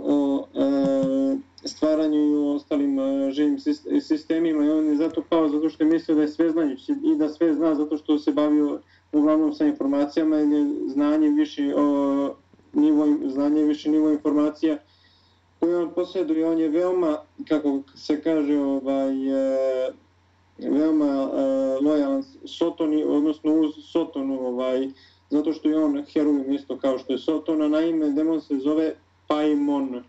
o 0.00 0.46
e, 0.54 1.36
stvaranju 1.64 2.18
i 2.18 2.36
o 2.36 2.54
ostalim 2.54 2.98
e, 2.98 3.30
živim 3.30 3.58
sistemima. 4.00 4.64
I 4.64 4.70
on 4.70 4.86
je 4.86 4.96
zato 4.96 5.22
pao 5.28 5.48
zato 5.48 5.68
što 5.68 5.84
je 5.84 5.90
mislio 5.90 6.14
da 6.14 6.22
je 6.22 6.28
sve 6.28 6.50
znajući 6.50 6.92
i 7.04 7.16
da 7.16 7.28
sve 7.28 7.54
zna 7.54 7.74
zato 7.74 7.96
što 7.96 8.18
se 8.18 8.32
bavio 8.32 8.80
uglavnom 9.12 9.52
sa 9.52 9.66
informacijama 9.66 10.40
ili 10.40 10.90
znanje 10.90 11.28
više 11.28 11.74
o 11.76 12.34
nivo, 12.72 13.06
znanje 13.26 13.62
više 13.62 13.90
nivo 13.90 14.10
informacija 14.10 14.78
koju 15.66 15.78
on 15.78 15.90
posjeduje, 15.94 16.46
on 16.46 16.58
je 16.58 16.68
veoma, 16.68 17.18
kako 17.48 17.80
se 17.94 18.22
kaže, 18.22 18.58
ovaj, 18.58 19.10
e, 19.28 19.90
veoma 20.58 21.04
e, 21.04 21.40
lojalan 21.84 22.22
Sotoni, 22.44 23.04
odnosno 23.04 23.52
uz 23.52 23.70
Sotonu, 23.92 24.46
ovaj, 24.46 24.88
zato 25.30 25.52
što 25.52 25.68
je 25.68 25.78
on 25.78 26.04
heroj 26.12 26.54
isto 26.54 26.78
kao 26.78 26.98
što 26.98 27.12
je 27.12 27.18
Sotona, 27.18 27.68
naime 27.68 28.10
demon 28.10 28.40
se 28.40 28.58
zove 28.58 28.94
Paimon. 29.26 30.02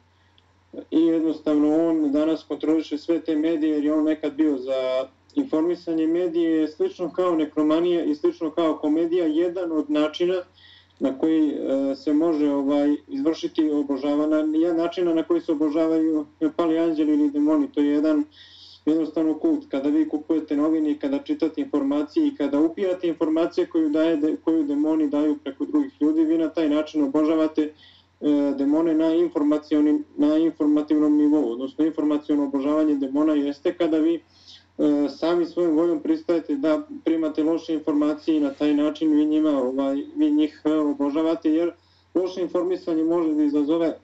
I 0.92 1.02
jednostavno 1.02 1.90
on 1.90 2.12
danas 2.12 2.44
kontroliše 2.44 2.98
sve 2.98 3.22
te 3.22 3.36
medije 3.36 3.74
jer 3.74 3.86
je 3.86 3.94
on 3.94 4.04
nekad 4.04 4.34
bio 4.34 4.58
za 4.58 5.08
informisanje 5.36 6.08
medije, 6.08 6.68
slično 6.68 7.12
kao 7.14 7.36
nekromanija 7.36 8.04
i 8.04 8.16
slično 8.16 8.52
kao 8.52 8.78
komedija, 8.78 9.26
jedan 9.26 9.72
od 9.72 9.90
načina 9.90 10.44
na 11.00 11.18
koji 11.18 11.50
e, 11.50 11.96
se 11.96 12.14
može 12.14 12.50
ovaj 12.50 12.96
izvršiti 13.08 13.70
obožavana 13.70 14.38
je 14.38 14.74
načina 14.74 15.14
na 15.14 15.24
koji 15.24 15.42
se 15.42 15.52
obožavaju 15.52 16.26
pali 16.56 16.80
anđeli 16.80 17.14
ili 17.14 17.32
demoni. 17.32 17.72
To 17.72 17.82
je 17.82 17.88
jedan 17.88 18.24
jednostavno 18.86 19.40
kult. 19.40 19.70
Kada 19.70 19.90
vi 19.90 20.10
kupujete 20.10 20.56
novine 20.56 21.00
kada 21.00 21.20
čitate 21.20 21.62
informacije 21.62 22.28
i 22.28 22.36
kada 22.36 22.60
upijate 22.60 23.08
informacije 23.08 23.68
koju 23.68 23.90
daje 23.90 24.38
koju 24.44 24.64
demoni 24.64 25.10
daju 25.10 25.38
preko 25.44 25.66
drugih 25.66 25.92
ljudi 26.02 26.26
vi 26.26 26.38
na 26.38 26.50
taj 26.50 26.70
način 26.70 27.04
obožavate 27.04 27.62
e, 27.62 27.72
demone 28.58 28.94
na 28.94 29.14
informacionim 29.14 30.04
na 30.18 30.38
informativnom 30.38 31.18
nivou. 31.18 31.52
Odnosno 31.52 31.86
informaciono 31.86 32.44
obožavanje 32.44 32.96
demona 32.96 33.34
jeste 33.34 33.74
kada 33.74 33.98
vi 33.98 34.20
E, 34.78 35.10
sami 35.10 35.46
svojom 35.46 35.76
voljom 35.76 36.00
pristajete 36.00 36.56
da 36.56 36.82
primate 37.04 37.44
loše 37.44 37.74
informacije 37.74 38.38
i 38.38 38.40
na 38.40 38.54
taj 38.54 38.74
način 38.74 39.12
vi 39.12 39.26
njima 39.26 39.50
ovaj 39.50 39.96
vi 40.16 40.32
njih 40.32 40.62
e, 40.66 40.74
obožavate 40.74 41.52
jer 41.52 41.72
loše 42.16 42.42
informisanje 42.42 43.04
može 43.04 43.34
da 43.34 43.44
izazove 43.44 43.98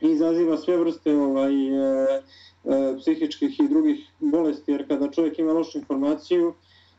i 0.00 0.06
izaziva 0.08 0.56
sve 0.56 0.76
vrste 0.76 1.16
ovaj 1.16 1.52
e, 1.52 2.22
e, 2.64 2.96
psihičkih 2.98 3.60
i 3.60 3.68
drugih 3.68 4.08
bolesti 4.20 4.72
jer 4.72 4.88
kada 4.88 5.10
čovjek 5.10 5.38
ima 5.38 5.52
lošu 5.52 5.78
informaciju 5.78 6.54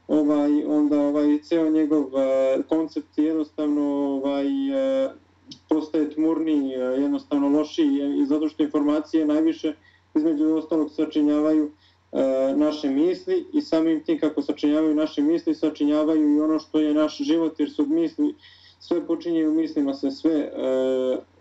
ovaj 0.08 0.64
onda 0.66 1.02
ovaj 1.02 1.40
ceo 1.44 1.70
njegov 1.70 2.04
e, 2.04 2.62
koncept 2.70 3.18
jednostavno 3.18 3.82
ovaj 3.92 4.46
e, 4.46 5.10
postaje 5.70 6.10
tmurni 6.10 6.74
e, 6.74 6.78
jednostavno 6.78 7.50
loši 7.50 7.84
i 8.22 8.26
zato 8.26 8.50
što 8.50 8.64
informacije 8.64 9.26
najviše 9.26 9.74
između 10.16 10.56
ostalog 10.56 10.92
sačinjavaju 10.92 11.72
E, 12.12 12.54
naše 12.56 12.90
misli 12.90 13.46
i 13.54 13.62
samim 13.62 14.04
tim 14.04 14.20
kako 14.20 14.42
sačinjavaju 14.42 14.96
naše 14.96 15.22
misli, 15.22 15.56
sačinjavaju 15.56 16.36
i 16.36 16.42
ono 16.42 16.60
što 16.60 16.80
je 16.80 16.94
naš 16.94 17.18
život, 17.18 17.60
jer 17.60 17.72
su 17.72 17.86
misli, 17.86 18.36
sve 18.80 19.08
počinje 19.08 19.48
u 19.48 19.54
mislima 19.54 19.94
se 19.94 20.12
sve 20.12 20.32
e, 20.32 20.52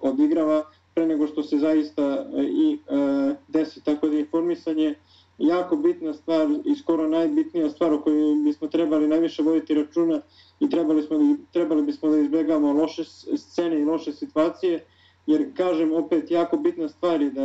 odigrava 0.01 0.65
pre 0.95 1.07
nego 1.07 1.27
što 1.27 1.43
se 1.43 1.59
zaista 1.59 2.03
e, 2.03 2.43
i 2.43 2.79
e, 2.89 3.35
desi. 3.49 3.85
Tako 3.85 4.09
da 4.09 4.19
informisanje 4.19 4.95
jako 5.39 5.77
bitna 5.77 6.15
stvar 6.15 6.49
i 6.65 6.75
skoro 6.75 7.09
najbitnija 7.09 7.71
stvar 7.71 7.93
o 7.93 8.01
kojoj 8.01 8.35
bismo 8.45 8.69
trebali 8.69 9.09
najviše 9.09 9.43
voditi 9.43 9.75
računa 9.75 10.21
i 10.61 10.71
trebali, 10.71 11.03
smo, 11.03 11.37
trebali 11.53 11.83
bismo 11.83 12.11
da 12.11 12.19
izbjegamo 12.19 12.73
loše 12.73 13.05
scene 13.37 13.81
i 13.81 13.85
loše 13.85 14.13
situacije, 14.13 14.85
jer 15.29 15.57
kažem 15.57 15.93
opet 15.93 16.31
jako 16.31 16.57
bitna 16.57 16.89
stvar 16.89 17.23
je 17.23 17.31
da 17.31 17.43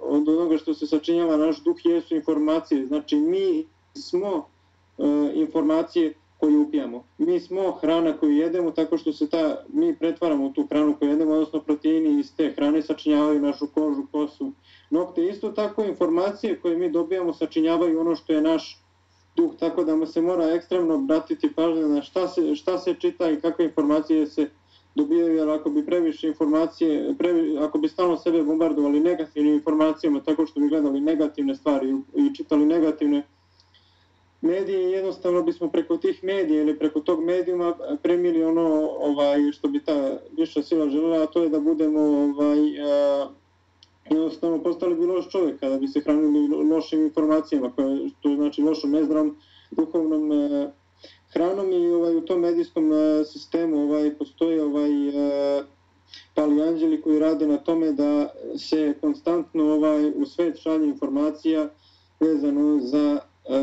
od 0.00 0.28
onoga 0.28 0.58
što 0.58 0.74
se 0.74 0.86
sačinjava 0.86 1.36
naš 1.36 1.62
duh 1.62 1.76
jesu 1.84 2.14
informacije. 2.14 2.86
Znači 2.86 3.16
mi 3.16 3.64
smo 3.94 4.48
e, 4.98 5.02
informacije 5.34 6.14
koje 6.38 6.58
upijamo. 6.58 7.04
Mi 7.18 7.40
smo 7.40 7.72
hrana 7.72 8.16
koju 8.18 8.32
jedemo 8.32 8.70
tako 8.70 8.98
što 8.98 9.12
se 9.12 9.28
ta, 9.28 9.64
mi 9.68 9.96
pretvaramo 9.96 10.48
tu 10.48 10.66
hranu 10.66 10.96
koju 10.98 11.10
jedemo, 11.10 11.32
odnosno 11.32 11.60
proteini 11.60 12.20
iz 12.20 12.36
te 12.36 12.52
hrane 12.56 12.82
sačinjavaju 12.82 13.40
našu 13.40 13.66
kožu, 13.74 14.02
kosu, 14.12 14.52
nokte. 14.90 15.24
Isto 15.24 15.52
tako 15.52 15.84
informacije 15.84 16.58
koje 16.60 16.76
mi 16.76 16.90
dobijamo 16.90 17.32
sačinjavaju 17.32 18.00
ono 18.00 18.16
što 18.16 18.32
je 18.32 18.42
naš 18.42 18.78
duh, 19.36 19.52
tako 19.58 19.84
da 19.84 20.06
se 20.06 20.20
mora 20.20 20.44
ekstremno 20.44 20.94
obratiti 20.94 21.52
pažnje 21.52 21.82
na 21.82 22.02
šta 22.02 22.28
se, 22.28 22.54
šta 22.54 22.78
se 22.78 22.94
čita 22.94 23.30
i 23.30 23.40
kakve 23.40 23.64
informacije 23.64 24.26
se 24.26 24.50
dobijaju, 24.94 25.34
jer 25.34 25.50
ako 25.50 25.70
bi 25.70 25.86
previše 25.86 26.26
informacije, 26.28 27.14
previ, 27.18 27.58
ako 27.58 27.78
bi 27.78 27.88
stalno 27.88 28.16
sebe 28.16 28.42
bombardovali 28.42 29.00
negativnim 29.00 29.54
informacijama, 29.54 30.20
tako 30.20 30.46
što 30.46 30.60
bi 30.60 30.68
gledali 30.68 31.00
negativne 31.00 31.54
stvari 31.54 31.94
i 32.14 32.34
čitali 32.34 32.66
negativne 32.66 33.22
medije, 34.42 34.90
jednostavno 34.90 35.42
bismo 35.42 35.68
preko 35.68 35.96
tih 35.96 36.24
medija 36.24 36.62
ili 36.62 36.78
preko 36.78 37.00
tog 37.00 37.24
medijuma 37.24 37.74
premili 38.02 38.44
ono 38.44 38.90
ovaj, 39.00 39.52
što 39.52 39.68
bi 39.68 39.84
ta 39.84 40.18
viša 40.38 40.62
sila 40.62 40.88
želela, 40.88 41.22
a 41.22 41.26
to 41.26 41.42
je 41.42 41.48
da 41.48 41.60
budemo 41.60 42.00
ovaj, 42.00 42.58
a, 42.80 43.28
jednostavno 44.10 44.62
postali 44.62 44.94
bi 44.94 45.06
loš 45.06 45.28
čovjek 45.28 45.60
kada 45.60 45.78
bi 45.78 45.88
se 45.88 46.00
hranili 46.00 46.64
lošim 46.64 47.02
informacijama, 47.02 47.72
koje, 47.72 48.10
to 48.20 48.34
znači 48.34 48.62
lošom 48.62 48.90
nezdravom 48.90 49.36
duhovnom 49.70 50.30
a, 50.32 50.70
hranom 51.42 51.72
i 51.72 51.90
ovaj 51.90 52.16
u 52.16 52.20
tom 52.20 52.40
medijskom 52.40 52.90
uh, 52.90 53.26
sistemu 53.26 53.82
ovaj 53.82 54.14
postoje 54.18 54.62
ovaj 54.62 55.08
uh, 55.08 55.64
pali 56.34 56.62
anđeli 56.62 57.02
koji 57.02 57.18
rade 57.18 57.46
na 57.46 57.56
tome 57.56 57.92
da 57.92 58.28
se 58.58 58.94
konstantno 59.00 59.64
ovaj 59.64 60.10
u 60.10 60.26
svet 60.26 60.62
šalje 60.62 60.86
informacija 60.86 61.68
vezano 62.20 62.80
za 62.80 63.18
uh, 63.44 63.54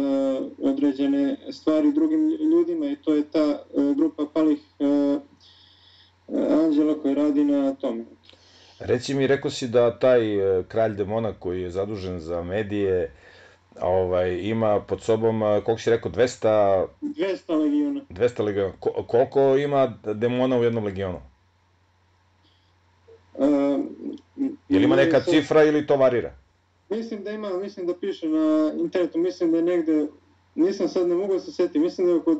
određene 0.61 1.37
stvari 1.51 1.91
drugim 1.91 2.29
ljudima 2.29 2.85
i 2.85 2.95
to 2.95 3.13
je 3.13 3.23
ta 3.31 3.63
uh, 3.73 3.97
grupa 3.97 4.25
palih 4.33 4.59
uh, 4.79 5.21
anđela 6.63 7.01
koji 7.01 7.15
radi 7.15 7.43
na 7.43 7.73
tome. 7.75 8.05
Reci 8.79 9.13
mi, 9.13 9.27
rekao 9.27 9.51
si 9.51 9.67
da 9.67 9.99
taj 9.99 10.21
kralj 10.67 10.95
demona 10.95 11.33
koji 11.33 11.61
je 11.61 11.69
zadužen 11.69 12.19
za 12.19 12.43
medije 12.43 13.03
uh, 13.03 13.29
ovaj, 13.81 14.39
ima 14.41 14.79
pod 14.79 15.01
sobom, 15.01 15.39
koliko 15.39 15.77
si 15.77 15.89
rekao, 15.89 16.11
200... 16.11 16.85
200 17.01 17.61
legiona. 17.61 18.01
200 18.09 18.43
legiona. 18.43 18.73
Ko, 18.79 18.89
koliko 19.07 19.57
ima 19.57 19.93
demona 20.13 20.57
u 20.57 20.63
jednom 20.63 20.83
legionu? 20.83 21.19
Uh, 23.33 23.79
je 24.69 24.79
li 24.79 24.83
ima 24.83 24.95
neka 24.95 25.21
sad, 25.21 25.33
cifra 25.33 25.63
ili 25.63 25.87
to 25.87 25.95
varira? 25.95 26.33
Mislim 26.89 27.23
da 27.23 27.31
ima, 27.31 27.49
mislim 27.57 27.87
da 27.87 27.93
piše 27.95 28.27
na 28.27 28.73
internetu, 28.79 29.19
mislim 29.19 29.51
da 29.51 29.57
je 29.57 29.63
negde, 29.63 30.07
nisam 30.55 30.87
sad 30.87 31.07
ne 31.07 31.15
mogu 31.15 31.33
da 31.33 31.39
se 31.39 31.51
setiti, 31.51 31.79
mislim 31.79 32.07
da 32.07 32.13
je 32.13 32.19
oko 32.19 32.35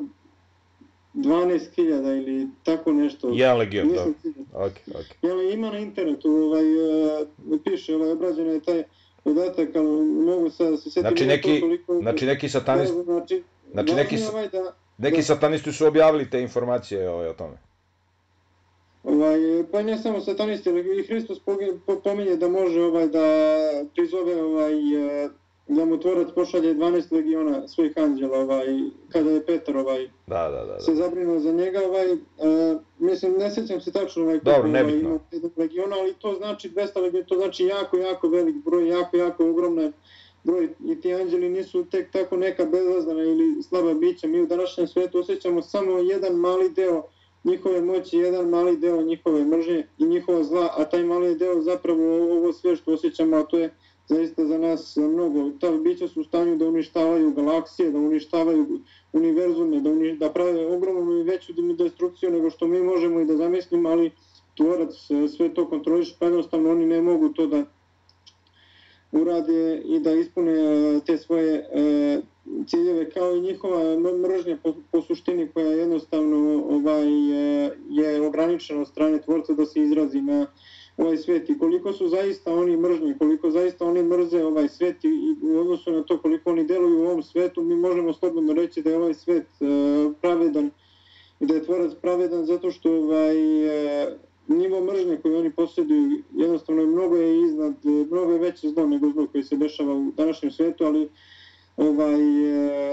12.000 1.14 2.22
ili 2.22 2.48
tako 2.64 2.92
nešto. 2.92 3.30
Jedan 3.34 3.58
legion, 3.58 3.88
dobro. 3.88 4.12
Ok, 4.52 4.72
ok. 4.88 5.06
Jel, 5.22 5.52
ima 5.52 5.70
na 5.70 5.78
internetu, 5.78 6.30
ovaj, 6.30 6.64
uh, 6.76 7.60
piše, 7.64 7.94
ovaj, 7.96 8.10
obrađeno 8.10 8.52
je 8.52 8.60
taj 8.60 8.82
podatak, 9.24 9.76
ali 9.76 10.04
mogu 10.04 10.50
sad 10.50 10.82
se 10.82 10.90
sjetiti... 10.90 11.00
Znači 11.00 11.26
neki, 11.26 11.60
toliko, 11.60 12.00
znači 12.00 12.26
neki 12.26 12.48
satanist... 12.48 12.94
Znači, 13.04 13.42
znači 13.72 13.94
neki, 13.94 14.16
ovaj 14.30 14.48
da, 14.48 14.74
neki 14.98 15.16
da, 15.16 15.22
satanisti 15.22 15.72
su 15.72 15.86
objavili 15.86 16.30
te 16.30 16.40
informacije 16.40 17.10
ovaj, 17.10 17.28
o 17.28 17.32
tome. 17.32 17.56
Ovaj, 19.04 19.38
pa 19.72 19.82
ne 19.82 19.98
samo 19.98 20.20
satanisti, 20.20 20.70
ali 20.70 21.00
i 21.00 21.06
Hristos 21.06 21.38
pominje 22.04 22.36
da 22.36 22.48
može 22.48 22.82
ovaj 22.82 23.08
da 23.08 23.26
prizove 23.94 24.42
ovaj 24.42 24.72
da 25.70 25.84
mu 25.84 26.00
tvorac 26.00 26.28
pošalje 26.34 26.74
12 26.74 27.12
legiona 27.12 27.68
svojih 27.68 27.92
anđela, 27.96 28.38
ovaj, 28.38 28.66
kada 29.08 29.30
je 29.30 29.46
Petar 29.46 29.76
ovaj, 29.76 30.08
da, 30.26 30.48
da, 30.48 30.64
da, 30.64 30.72
da. 30.72 30.80
se 30.80 30.94
zabrinuo 30.94 31.40
za 31.40 31.52
njega. 31.52 31.80
Ovaj, 31.88 32.12
uh, 32.12 32.18
mislim, 32.98 33.32
ne 33.38 33.54
sjećam 33.54 33.80
se 33.80 33.92
tačno 33.92 34.22
ovaj, 34.22 34.38
Dobro, 34.38 34.68
ovaj, 34.68 34.98
ima 34.98 35.18
legiona, 35.56 35.96
ali 36.00 36.14
to 36.14 36.34
znači 36.34 36.70
200 36.70 37.02
legiona, 37.02 37.26
to 37.26 37.34
znači 37.34 37.64
jako, 37.64 37.96
jako 37.96 38.28
velik 38.28 38.56
broj, 38.64 38.88
jako, 38.88 39.16
jako 39.16 39.50
ogromne 39.50 39.92
broj. 40.44 40.68
I 40.84 41.00
ti 41.00 41.14
anđeli 41.14 41.48
nisu 41.48 41.84
tek 41.84 42.10
tako 42.12 42.36
neka 42.36 42.64
bezlazdana 42.64 43.22
ili 43.22 43.62
slaba 43.62 43.94
bića. 43.94 44.26
Mi 44.26 44.42
u 44.42 44.46
današnjem 44.46 44.86
svijetu 44.86 45.18
osjećamo 45.18 45.62
samo 45.62 45.98
jedan 45.98 46.34
mali 46.34 46.68
deo 46.68 47.02
njihove 47.44 47.80
moći, 47.80 48.18
jedan 48.18 48.48
mali 48.48 48.76
deo 48.76 49.02
njihove 49.02 49.44
mržnje 49.44 49.86
i 49.98 50.04
njihova 50.04 50.44
zla, 50.44 50.74
a 50.76 50.84
taj 50.84 51.04
mali 51.04 51.34
deo 51.34 51.60
zapravo 51.60 52.32
ovo 52.36 52.52
sve 52.52 52.76
što 52.76 52.92
osjećamo, 52.92 53.36
a 53.36 53.42
to 53.42 53.58
je 53.58 53.70
zaista 54.10 54.46
za 54.46 54.58
nas 54.58 54.96
mnogo. 54.96 55.50
Ta 55.60 55.70
bića 55.72 56.08
su 56.08 56.20
u 56.20 56.24
stanju 56.24 56.56
da 56.56 56.68
uništavaju 56.68 57.32
galaksije, 57.32 57.90
da 57.90 57.98
uništavaju 57.98 58.80
univerzume, 59.12 59.80
da, 59.80 59.90
uni, 59.90 60.16
da 60.16 60.30
prave 60.30 60.66
ogromnu 60.66 61.12
i 61.12 61.22
veću 61.22 61.52
destrukciju 61.78 62.30
nego 62.30 62.50
što 62.50 62.66
mi 62.66 62.82
možemo 62.82 63.20
i 63.20 63.24
da 63.24 63.36
zamislimo, 63.36 63.88
ali 63.88 64.10
tvorac 64.56 65.10
e, 65.10 65.28
sve 65.28 65.54
to 65.54 65.68
kontroliš, 65.68 66.14
pa 66.18 66.26
jednostavno 66.26 66.70
oni 66.70 66.86
ne 66.86 67.02
mogu 67.02 67.28
to 67.28 67.46
da 67.46 67.64
urade 69.12 69.82
i 69.84 70.00
da 70.00 70.12
ispune 70.12 70.52
e, 70.52 71.00
te 71.06 71.18
svoje 71.18 71.54
e, 71.54 72.20
ciljeve 72.66 73.10
kao 73.10 73.36
i 73.36 73.40
njihova 73.40 73.98
mržnja 73.98 74.56
po, 74.62 74.74
po 74.92 75.02
suštini 75.02 75.48
koja 75.54 75.66
jednostavno 75.66 76.64
ovaj 76.70 77.06
je, 77.30 77.78
je 77.90 78.26
ograničena 78.26 78.80
od 78.80 78.88
strane 78.88 79.22
tvorca 79.22 79.52
da 79.52 79.66
se 79.66 79.82
izrazi 79.82 80.20
na 80.20 80.46
ovaj 81.00 81.16
svet 81.16 81.50
i 81.50 81.58
koliko 81.58 81.92
su 81.92 82.08
zaista 82.08 82.54
oni 82.54 82.76
mržni, 82.76 83.18
koliko 83.18 83.50
zaista 83.50 83.84
oni 83.86 84.02
mrze 84.02 84.44
ovaj 84.44 84.68
svet 84.68 85.04
i 85.04 85.36
u 85.42 85.58
odnosu 85.58 85.92
na 85.92 86.02
to 86.02 86.18
koliko 86.18 86.50
oni 86.50 86.64
deluju 86.64 86.98
u 86.98 87.06
ovom 87.06 87.22
svetu, 87.22 87.62
mi 87.62 87.76
možemo 87.76 88.12
slobodno 88.12 88.52
reći 88.52 88.82
da 88.82 88.90
je 88.90 88.96
ovaj 88.96 89.14
svet 89.14 89.46
uh, 89.60 89.68
e, 89.68 90.12
pravedan 90.20 90.70
i 91.40 91.46
da 91.46 91.54
je 91.54 91.64
tvorac 91.64 91.92
pravedan 92.02 92.44
zato 92.44 92.70
što 92.70 92.92
ovaj, 92.92 93.64
uh, 93.64 94.12
nivo 94.48 94.84
mržnje 94.84 95.16
koje 95.22 95.38
oni 95.38 95.50
posjeduju 95.50 96.22
jednostavno 96.32 96.82
je 96.82 96.86
mnogo 96.86 97.16
je 97.16 97.40
iznad, 97.42 97.74
e, 97.84 97.88
mnogo 98.10 98.32
je 98.32 98.38
veće 98.38 98.68
zlo 98.68 98.86
nego 98.86 99.10
zlo 99.10 99.26
koje 99.32 99.44
se 99.44 99.56
dešava 99.56 99.94
u 99.94 100.12
današnjem 100.16 100.52
svetu, 100.52 100.84
ali 100.84 101.08
ovaj 101.76 102.20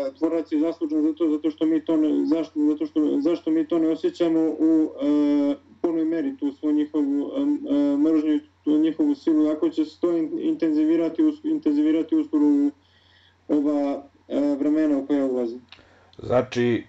e, 0.08 0.14
tvorac 0.18 0.52
je 0.52 0.60
zaslužan 0.60 1.02
zato 1.04 1.30
zato 1.30 1.52
što 1.52 1.66
mi 1.66 1.86
to 1.86 1.98
ne, 1.98 2.26
zašto 2.26 2.60
zato 2.60 2.86
što 2.86 3.18
zašto 3.22 3.52
mi 3.52 3.68
to 3.68 3.80
ne 3.80 3.90
osjećamo 3.90 4.40
u 4.60 4.92
e, 5.02 5.56
punoj 5.82 6.06
meri 6.06 6.38
tu 6.38 6.52
svoju 6.52 6.76
njihovu 6.76 7.32
e, 7.38 7.98
mržnju 7.98 8.40
tu 8.64 8.78
njihovu 8.78 9.16
silu 9.16 9.50
ako 9.50 9.70
će 9.70 9.86
se 9.86 10.00
to 10.00 10.18
intenzivirati 10.40 11.22
intenzivirati 11.44 12.16
uskoro 12.16 12.44
u 12.46 12.72
ova 13.48 14.04
e, 14.28 14.56
vremena 14.60 14.98
u 14.98 15.08
koje 15.08 15.24
ulazi. 15.24 15.58
Znači 16.24 16.84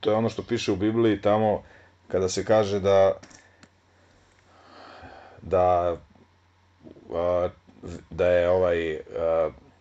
to 0.00 0.10
je 0.10 0.16
ono 0.16 0.28
što 0.28 0.42
piše 0.42 0.72
u 0.72 0.76
Bibliji 0.76 1.20
tamo 1.20 1.62
kada 2.08 2.28
se 2.28 2.44
kaže 2.44 2.80
da 2.80 3.12
da 5.42 5.96
da 8.10 8.26
je 8.26 8.50
ovaj 8.50 8.98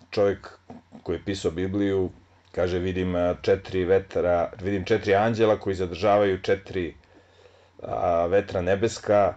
čovjek 0.10 0.60
koji 1.04 1.16
je 1.16 1.24
pisao 1.26 1.52
Bibliju 1.52 2.10
kaže 2.52 2.80
vidim 2.80 3.14
četiri 3.42 3.84
vetra 3.84 4.52
vidim 4.62 4.86
četiri 4.86 5.16
anđela 5.16 5.60
koji 5.60 5.76
zadržavaju 5.76 6.42
četiri 6.42 6.94
a, 7.84 8.26
vetra 8.26 8.62
nebeska 8.62 9.34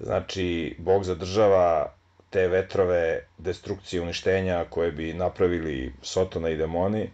znači 0.00 0.46
Bog 0.78 1.04
zadržava 1.04 1.92
te 2.30 2.48
vetrove 2.48 3.02
destrukcije 3.38 4.02
uništenja 4.02 4.64
koje 4.64 4.92
bi 4.92 5.12
napravili 5.14 5.94
Sotona 6.02 6.48
i 6.48 6.56
demoni. 6.56 7.10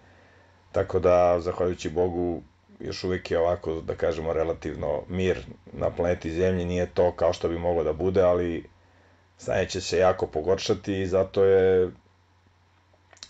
Tako 0.72 0.98
da 0.98 1.40
zahvaljujući 1.40 1.90
Bogu 1.90 2.42
još 2.80 3.04
uvijek 3.04 3.30
je 3.30 3.38
ovako, 3.38 3.80
da 3.80 3.94
kažemo, 3.94 4.32
relativno 4.32 5.02
mir 5.08 5.38
na 5.72 5.90
planeti 5.90 6.32
Zemlji, 6.32 6.64
nije 6.64 6.87
to 6.87 7.12
kao 7.12 7.32
što 7.32 7.48
bi 7.48 7.58
moglo 7.58 7.85
da 7.85 7.92
bude, 7.92 8.22
ali 8.22 8.64
stanje 9.38 9.66
će 9.66 9.80
se 9.80 9.98
jako 9.98 10.26
pogoršati 10.26 11.00
i 11.00 11.06
zato 11.06 11.44
je 11.44 11.90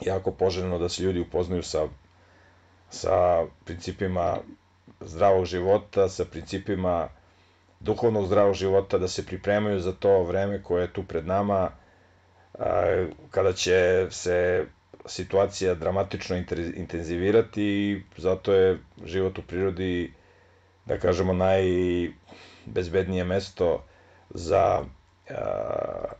jako 0.00 0.30
poželjno 0.32 0.78
da 0.78 0.88
se 0.88 1.02
ljudi 1.02 1.20
upoznaju 1.20 1.62
sa, 1.62 1.88
sa 2.90 3.16
principima 3.64 4.36
zdravog 5.00 5.44
života, 5.44 6.08
sa 6.08 6.24
principima 6.24 7.08
duhovnog 7.82 8.26
zdravog 8.26 8.54
života, 8.54 8.98
da 8.98 9.08
se 9.08 9.26
pripremaju 9.26 9.80
za 9.80 9.92
to 9.92 10.22
vreme 10.22 10.62
koje 10.62 10.82
je 10.82 10.92
tu 10.92 11.02
pred 11.02 11.26
nama, 11.26 11.70
kada 13.30 13.52
će 13.52 14.06
se 14.10 14.66
situacija 15.06 15.74
dramatično 15.74 16.36
intenzivirati 16.76 17.62
i 17.62 18.02
zato 18.16 18.52
je 18.52 18.78
život 19.04 19.38
u 19.38 19.42
prirodi, 19.42 20.12
da 20.86 20.98
kažemo, 20.98 21.32
najbezbednije 21.32 23.24
mesto 23.24 23.84
za, 24.30 24.84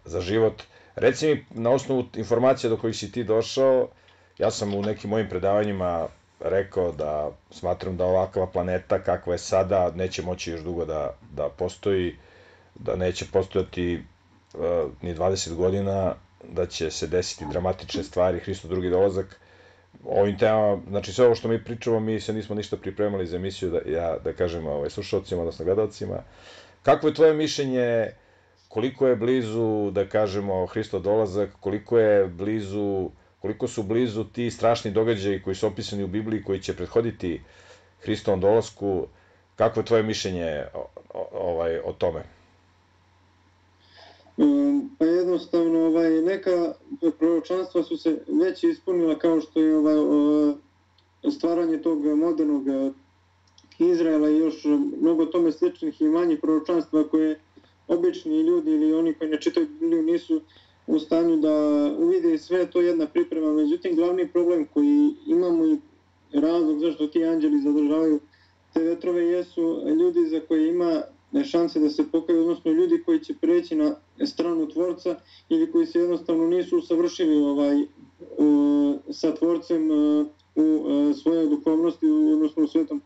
za 0.05 0.21
život. 0.21 0.63
Reci 0.95 1.27
mi, 1.27 1.47
na 1.51 1.71
osnovu 1.71 2.05
informacija 2.17 2.71
do 2.71 2.77
kojih 2.77 2.97
si 2.97 3.13
ti 3.13 3.25
došao, 3.25 3.89
ja 4.39 4.51
sam 4.51 4.75
u 4.75 4.83
nekim 4.83 5.11
mojim 5.11 5.29
predavanjima 5.29 6.09
rekao 6.45 6.93
da 6.93 7.31
smatram 7.51 7.97
da 7.97 8.05
ovakva 8.05 8.47
planeta 8.47 9.03
kakva 9.03 9.33
je 9.33 9.39
sada 9.39 9.93
neće 9.95 10.23
moći 10.23 10.51
još 10.51 10.61
dugo 10.61 10.85
da, 10.85 11.15
da 11.31 11.49
postoji, 11.49 12.17
da 12.75 12.97
neće 12.97 13.27
postojati 13.33 14.05
uh, 14.55 14.61
ni 15.03 15.15
20 15.15 15.55
godina, 15.55 16.15
da 16.49 16.67
će 16.67 16.91
se 16.91 17.07
desiti 17.07 17.45
dramatične 17.51 18.03
stvari, 18.03 18.41
Hristo 18.41 18.69
drugi 18.69 18.91
dolazak. 18.91 19.41
Ovim 20.05 20.39
temama, 20.39 20.83
znači 20.89 21.13
sve 21.13 21.27
ovo 21.27 21.35
što 21.35 21.49
mi 21.49 21.65
pričamo, 21.65 22.01
mi 22.01 22.21
se 22.21 22.33
nismo 22.33 22.55
ništa 22.55 22.77
pripremali 22.77 23.27
za 23.27 23.37
emisiju, 23.37 23.71
da, 23.71 23.81
ja, 23.91 24.19
da 24.25 24.33
kažem 24.33 24.67
ovaj, 24.67 24.91
slušalcima, 24.91 25.41
odnosno 25.41 25.65
gledalcima. 25.65 26.23
Kako 26.83 27.07
je 27.07 27.15
tvoje 27.15 27.35
mišljenje, 27.35 28.11
koliko 28.69 29.07
je 29.07 29.17
blizu, 29.17 29.91
da 29.91 30.09
kažemo, 30.09 30.67
Hristo 30.67 30.99
dolazak, 30.99 31.51
koliko 31.61 31.99
je 31.99 32.27
blizu, 32.27 33.11
koliko 33.43 33.69
su 33.69 33.83
blizu 33.83 34.25
ti 34.25 34.51
strašni 34.51 34.91
događaji 34.91 35.43
koji 35.43 35.57
su 35.57 35.67
opisani 35.67 36.05
u 36.05 36.07
Bibliji, 36.07 36.43
koji 36.43 36.61
će 36.61 36.77
prethoditi 36.77 37.41
Hristovom 38.01 38.41
dolasku, 38.41 39.07
kako 39.57 39.81
je 39.81 39.87
tvoje 39.87 40.03
mišljenje 40.03 40.65
o, 40.75 40.87
o, 41.15 41.29
ovaj, 41.33 41.79
o 41.79 41.93
tome? 41.93 42.23
Mm, 44.39 44.81
pa 44.99 45.05
jednostavno 45.05 45.87
ovaj, 45.87 46.11
neka 46.11 46.75
proročanstva 47.19 47.83
su 47.83 47.97
se 47.97 48.19
već 48.45 48.65
ispunila 48.65 49.19
kao 49.19 49.41
što 49.41 49.61
je 49.61 49.77
ovaj, 49.77 50.55
stvaranje 51.31 51.79
tog 51.79 52.05
modernog 52.05 52.69
eh, 52.69 52.93
Izraela 53.79 54.31
i 54.31 54.39
još 54.39 54.65
mnogo 55.01 55.27
tome 55.27 55.53
sličnih 55.53 56.01
i 56.01 56.09
manjih 56.09 56.39
proročanstva 56.41 57.09
koje 57.09 57.41
obični 57.89 58.41
ljudi 58.41 58.71
ili 58.71 58.95
oni 58.95 59.15
koji 59.15 59.31
ne 59.31 59.41
čitaju 59.41 59.69
Bibliju 59.69 60.03
nisu 60.03 60.41
u 60.87 60.99
stanju 60.99 61.37
da 61.37 61.55
uvide 61.99 62.39
sve 62.39 62.71
to 62.71 62.81
jedna 62.81 63.07
priprema. 63.07 63.53
Međutim, 63.53 63.97
glavni 63.97 64.29
problem 64.29 64.67
koji 64.75 65.15
imamo 65.27 65.67
i 65.67 65.79
razlog 66.33 66.79
zašto 66.79 67.07
ti 67.07 67.25
anđeli 67.25 67.63
zadržavaju 67.63 68.21
te 68.73 68.83
vetrove 68.83 69.25
jesu 69.25 69.83
ljudi 70.01 70.27
za 70.27 70.41
koje 70.41 70.69
ima 70.69 71.03
šanse 71.45 71.81
da 71.81 71.91
se 71.91 72.05
pokaju, 72.13 72.41
odnosno 72.41 72.73
ljudi 72.73 73.03
koji 73.07 73.21
će 73.21 73.35
preći 73.35 73.75
na 73.75 73.95
stranu 74.27 74.69
tvorca 74.69 75.17
ili 75.49 75.73
koji 75.73 75.87
se 75.87 75.99
jednostavno 75.99 76.47
nisu 76.47 76.79
usavršili 76.79 77.37
ovaj, 77.37 77.81
e, 77.81 77.87
sa 79.11 79.35
tvorcem 79.35 79.91
e, 79.91 80.25
u, 80.55 80.63
e, 80.63 81.09
u 81.11 81.15
svojoj 81.15 81.47
duhovnosti, 81.47 82.07
odnosno 82.07 82.63
u 82.63 82.67
svetom 82.67 83.03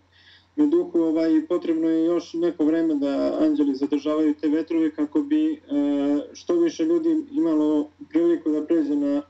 duhu, 0.56 1.00
ovaj, 1.00 1.46
potrebno 1.48 1.88
je 1.88 2.04
još 2.04 2.34
neko 2.34 2.64
vreme 2.64 2.94
da 2.94 3.38
anđeli 3.40 3.74
zadržavaju 3.74 4.34
te 4.34 4.48
vetrove 4.48 4.90
kako 4.90 5.22
bi 5.22 5.52
e, 5.52 5.58
što 6.32 6.54
više 6.54 6.84
ljudi 6.84 7.24
imalo 7.30 7.88
priliku 8.08 8.50
da 8.50 8.66
pređe 8.66 8.96
na 8.96 9.22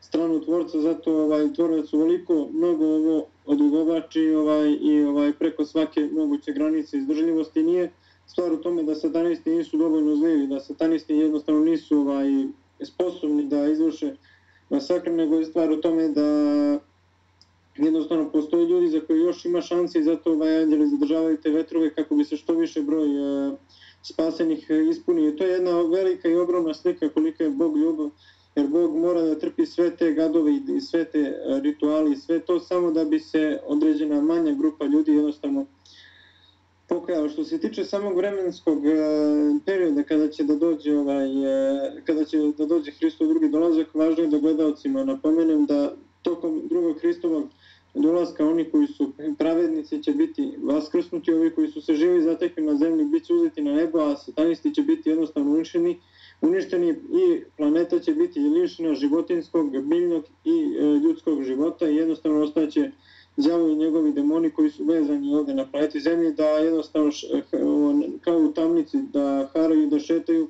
stranu 0.00 0.40
tvorca, 0.40 0.80
zato 0.80 1.12
ovaj 1.12 1.52
tvorac 1.52 1.92
uvoliko 1.92 2.48
mnogo 2.52 2.84
ovo 2.86 3.26
odugovači 3.46 4.30
ovaj, 4.30 4.76
i 4.80 5.04
ovaj 5.04 5.32
preko 5.32 5.64
svake 5.64 6.08
moguće 6.12 6.52
granice 6.52 6.98
izdržljivosti. 6.98 7.62
Nije 7.62 7.92
stvar 8.26 8.52
u 8.52 8.56
tome 8.56 8.82
da 8.82 8.94
satanisti 8.94 9.50
nisu 9.50 9.76
dovoljno 9.76 10.16
zlivi, 10.16 10.46
da 10.46 10.60
satanisti 10.60 11.14
jednostavno 11.14 11.60
nisu 11.64 11.98
ovaj, 11.98 12.26
sposobni 12.82 13.44
da 13.44 13.68
izvrše 13.68 14.16
masakr, 14.70 15.10
nego 15.10 15.36
je 15.36 15.44
stvar 15.44 15.70
u 15.70 15.80
tome 15.80 16.08
da 16.08 16.28
jednostavno 17.78 18.30
postoje 18.30 18.66
ljudi 18.66 18.88
za 18.88 19.00
koje 19.00 19.20
još 19.20 19.44
ima 19.44 19.60
šanse 19.60 19.98
i 19.98 20.02
zato 20.02 20.32
ovaj 20.32 20.62
anđeli 20.62 20.88
zadržavaju 20.88 21.36
te 21.36 21.50
vetrove 21.50 21.94
kako 21.94 22.14
bi 22.14 22.24
se 22.24 22.36
što 22.36 22.54
više 22.54 22.82
broj 22.82 23.08
e, 23.08 23.56
spasenih 24.02 24.66
e, 24.70 24.88
ispunio. 24.90 25.32
To 25.32 25.44
je 25.44 25.52
jedna 25.52 25.82
velika 25.82 26.28
i 26.28 26.36
ogromna 26.36 26.74
slika 26.74 27.08
kolika 27.08 27.44
je 27.44 27.50
Bog 27.50 27.76
ljubav, 27.76 28.10
jer 28.56 28.66
Bog 28.66 28.96
mora 28.96 29.22
da 29.22 29.38
trpi 29.38 29.66
sve 29.66 29.96
te 29.96 30.12
gadove 30.12 30.52
i 30.76 30.80
sve 30.80 31.04
te 31.04 31.18
e, 31.18 31.60
rituali, 31.62 32.16
sve 32.16 32.38
to 32.38 32.60
samo 32.60 32.90
da 32.90 33.04
bi 33.04 33.20
se 33.20 33.60
određena 33.66 34.20
manja 34.20 34.52
grupa 34.52 34.84
ljudi 34.84 35.12
jednostavno 35.12 35.66
pokajao. 36.88 37.28
Što 37.28 37.44
se 37.44 37.58
tiče 37.58 37.84
samog 37.84 38.16
vremenskog 38.16 38.86
e, 38.86 38.90
perioda 39.66 40.02
kada 40.02 40.28
će 40.28 40.44
da 40.44 40.54
dođe 40.54 40.96
ovaj 40.96 41.26
e, 41.26 42.02
kada 42.04 42.24
će 42.24 42.38
da 42.58 42.66
dođe 42.66 42.90
Hristov 42.90 43.28
drugi 43.28 43.48
dolazak, 43.48 43.94
važno 43.94 44.24
je 44.24 44.28
da 44.28 44.38
gledaocima 44.38 45.04
napomenem 45.04 45.66
da 45.66 45.94
tokom 46.22 46.62
drugog 46.68 47.00
Hristovog 47.00 47.48
dolaska 47.94 48.46
oni 48.46 48.70
koji 48.70 48.86
su 48.86 49.12
pravednici 49.38 50.02
će 50.02 50.12
biti 50.12 50.52
vaskrsnuti, 50.62 51.32
ovi 51.32 51.50
koji 51.54 51.68
su 51.68 51.80
se 51.80 51.94
živi 51.94 52.22
zatekli 52.22 52.62
na 52.62 52.76
zemlji 52.76 53.04
bit 53.04 53.24
će 53.24 53.34
uzeti 53.34 53.62
na 53.62 53.74
nebo, 53.74 53.98
a 53.98 54.16
satanisti 54.16 54.74
će 54.74 54.82
biti 54.82 55.08
jednostavno 55.08 55.52
uništeni, 55.52 56.00
uništeni 56.40 56.88
i 56.90 57.42
planeta 57.56 57.98
će 57.98 58.14
biti 58.14 58.40
lišena 58.40 58.94
životinskog, 58.94 59.82
biljnog 59.82 60.24
i 60.44 60.50
e, 60.50 60.82
ljudskog 60.82 61.42
života 61.42 61.88
i 61.88 61.96
jednostavno 61.96 62.42
ostaće 62.42 62.90
djavo 63.36 63.68
i 63.68 63.76
njegovi 63.76 64.12
demoni 64.12 64.50
koji 64.50 64.70
su 64.70 64.84
vezani 64.84 65.34
ovdje 65.34 65.54
na 65.54 65.66
planeti 65.66 66.00
Zemlji 66.00 66.32
da 66.32 66.48
jednostavno 66.48 67.10
š, 67.10 67.26
kao 68.20 68.38
u 68.38 68.52
tamnici 68.52 68.98
da 69.12 69.50
haraju 69.52 69.86
da 69.86 69.98
šetaju 69.98 70.48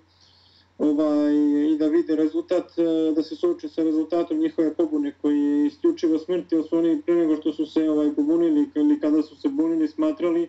ovaj, 0.79 1.35
i 1.73 1.77
da 1.79 1.87
vide 1.87 2.17
rezultat, 2.17 2.79
e, 2.79 3.12
da 3.14 3.23
se 3.23 3.37
suoče 3.37 3.69
sa 3.69 3.83
rezultatom 3.83 4.38
njihove 4.38 4.75
pobune 4.75 5.12
koji 5.23 5.41
je 5.41 5.67
isključivo 5.67 6.19
smrti, 6.19 6.55
jer 6.55 6.64
su 6.64 6.79
oni 6.79 7.03
pre 7.03 7.14
nego 7.14 7.37
što 7.37 7.53
su 7.53 7.67
se 7.67 7.91
ovaj, 7.91 8.14
pobunili 8.14 8.69
ili 8.75 9.01
kada 9.01 9.23
su 9.23 9.37
se 9.37 9.49
bunili 9.49 9.88
smatrali 9.88 10.49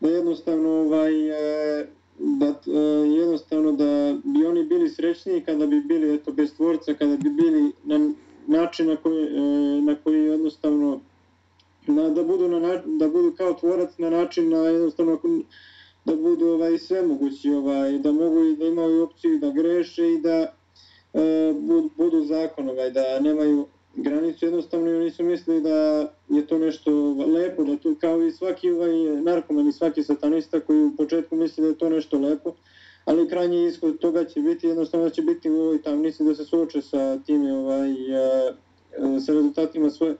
da 0.00 0.08
jednostavno 0.08 0.70
ovaj, 0.70 1.30
e, 1.30 1.86
da 2.18 2.46
e, 2.46 2.80
jednostavno 3.08 3.72
da 3.72 4.18
bi 4.24 4.46
oni 4.46 4.64
bili 4.64 4.88
srećniji 4.88 5.40
kada 5.40 5.66
bi 5.66 5.80
bili 5.80 6.14
eto 6.14 6.32
bez 6.32 6.54
tvorca, 6.56 6.94
kada 6.94 7.16
bi 7.16 7.30
bili 7.30 7.72
na 7.84 8.12
način 8.46 8.86
na 8.86 8.96
koji, 8.96 9.30
na 9.82 9.94
koji 10.04 10.24
jednostavno 10.24 11.00
na, 11.86 12.08
da 12.08 12.22
budu 12.22 12.48
na 12.48 12.82
da 12.86 13.08
budu 13.08 13.34
kao 13.36 13.54
tvorac 13.54 13.98
na 13.98 14.10
način 14.10 14.48
na 14.48 14.58
jednostavno 14.58 15.18
da 16.04 16.16
budu 16.16 16.46
ovaj 16.46 16.78
sve 16.78 17.02
mogući 17.02 17.50
ovaj 17.50 17.98
da 17.98 18.12
mogu 18.12 18.44
i 18.44 18.56
da 18.56 18.64
imaju 18.64 19.02
opciju 19.02 19.38
da 19.38 19.50
greše 19.50 20.12
i 20.12 20.20
da 20.20 20.54
e, 21.14 21.52
budu, 21.60 21.90
budu 21.96 22.24
zakon 22.24 22.68
ovaj 22.68 22.90
da 22.90 23.20
nemaju 23.20 23.66
granicu. 23.94 24.44
Jednostavno 24.44 24.96
oni 24.96 25.10
su 25.10 25.24
mislili 25.24 25.60
da 25.60 26.10
je 26.28 26.46
to 26.46 26.58
nešto 26.58 26.90
lepo 27.12 27.64
da 27.64 27.76
to 27.76 27.94
kao 28.00 28.22
i 28.22 28.32
svaki 28.32 28.70
ovaj 28.70 28.92
narkoman 29.22 29.68
i 29.68 29.72
svaki 29.72 30.02
satanista 30.02 30.60
koji 30.60 30.84
u 30.84 30.96
početku 30.96 31.36
misli 31.36 31.62
da 31.62 31.68
je 31.68 31.78
to 31.78 31.88
nešto 31.88 32.18
lepo 32.18 32.54
ali 33.04 33.28
krajnji 33.28 33.66
ishod 33.66 33.98
toga 33.98 34.24
će 34.24 34.40
biti 34.40 34.66
jednostavno 34.66 35.10
će 35.10 35.22
biti 35.22 35.50
u 35.50 35.60
ovoj 35.60 35.82
tamnici 35.82 36.24
da 36.24 36.34
se 36.34 36.44
suoče 36.44 36.82
sa 36.82 37.18
tim 37.18 37.46
ovaj 37.46 37.90
e, 37.90 38.54
e, 39.16 39.20
sa 39.20 39.32
rezultatima 39.32 39.90
svoje 39.90 40.16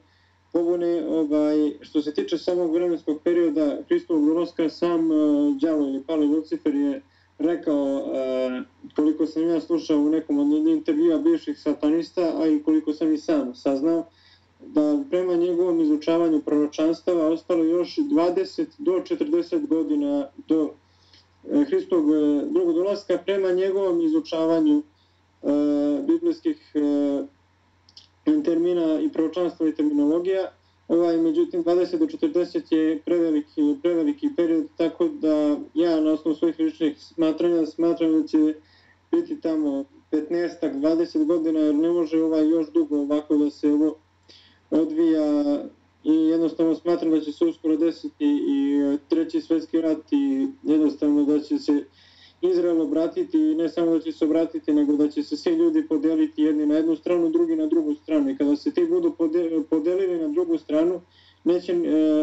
pobune, 0.53 1.07
ovaj, 1.09 1.73
što 1.81 2.03
se 2.03 2.15
tiče 2.15 2.39
samog 2.39 2.75
vremenskog 2.75 3.21
perioda 3.25 3.79
Hristovog 3.89 4.27
dolaska, 4.27 4.69
sam 4.69 5.11
uh, 5.11 5.57
đavo 5.57 5.83
ili 5.83 6.03
Pali 6.07 6.27
Lucifer 6.27 6.75
je 6.75 7.03
rekao, 7.39 7.85
uh, 7.97 8.93
koliko 8.97 9.27
sam 9.27 9.49
ja 9.49 9.61
slušao 9.61 9.99
u 9.99 10.11
nekom 10.11 10.39
od 10.39 10.67
intervjua 10.67 11.19
bivših 11.19 11.59
satanista, 11.59 12.33
a 12.43 12.47
i 12.47 12.63
koliko 12.63 12.93
sam 12.93 13.13
i 13.13 13.19
sam 13.19 13.55
saznao, 13.55 14.07
da 14.61 15.05
prema 15.11 15.35
njegovom 15.35 15.81
izučavanju 15.81 16.41
proročanstava 16.41 17.27
ostalo 17.27 17.65
još 17.65 17.97
20 17.97 18.67
do 18.79 18.93
40 18.93 19.67
godina 19.67 20.29
do 20.49 20.71
e, 21.51 21.59
uh, 21.59 21.67
Hristovog 21.67 22.09
uh, 22.09 22.53
drugog 22.53 22.75
dolaska, 22.75 23.19
prema 23.25 23.53
njegovom 23.53 24.01
izučavanju 24.01 24.83
uh, 25.43 25.51
biblijskih 26.07 26.73
uh, 26.75 27.27
termina 28.25 29.01
i 29.01 29.09
proročanstva 29.09 29.69
i 29.69 29.75
terminologija. 29.75 30.53
Ovaj, 30.89 31.17
međutim, 31.17 31.65
20 31.65 31.99
do 31.99 32.07
40 32.07 32.75
je 32.75 32.99
preveliki, 32.99 33.77
preveliki 33.83 34.29
period, 34.37 34.67
tako 34.77 35.09
da 35.09 35.57
ja 35.75 36.01
na 36.01 36.13
osnovu 36.13 36.37
svojih 36.37 36.59
ličnih 36.59 36.95
smatranja 36.99 37.67
smatram 37.67 38.23
da 38.23 38.29
će 38.29 38.55
biti 39.11 39.41
tamo 39.41 39.85
15-20 40.13 41.27
godina, 41.27 41.61
jer 41.61 41.75
ne 41.75 41.91
može 41.91 42.23
ovaj 42.23 42.49
još 42.49 42.71
dugo 42.73 43.01
ovako 43.01 43.37
da 43.37 43.51
se 43.51 43.73
ovo 43.73 43.97
odvija 44.71 45.65
i 46.05 46.15
jednostavno 46.15 46.75
smatram 46.75 47.11
da 47.11 47.21
će 47.21 47.33
se 47.33 47.45
uskoro 47.45 47.77
desiti 47.77 48.27
i 48.49 48.81
treći 49.09 49.41
svetski 49.41 49.81
rat 49.81 50.13
i 50.13 50.49
jednostavno 50.63 51.25
da 51.25 51.41
će 51.41 51.59
se 51.59 51.85
Izrael 52.41 52.81
obratiti 52.81 53.39
i 53.39 53.55
ne 53.55 53.69
samo 53.69 53.91
da 53.91 54.01
će 54.01 54.13
se 54.13 54.25
obratiti, 54.25 54.73
nego 54.73 54.97
da 54.97 55.09
će 55.09 55.23
se 55.23 55.37
svi 55.37 55.53
ljudi 55.53 55.89
podeliti 55.89 56.43
jedni 56.43 56.67
na 56.67 56.75
jednu 56.75 56.97
stranu, 56.97 57.31
drugi 57.31 57.57
na 57.57 57.67
drugu 57.67 57.95
stranu. 57.95 58.31
I 58.31 58.37
kada 58.37 58.57
se 58.57 58.75
ti 58.75 58.85
budu 58.85 59.17
podelili 59.71 60.19
na 60.23 60.29
drugu 60.29 60.59
stranu, 60.59 61.01
neće, 61.45 61.73
e, 61.73 61.77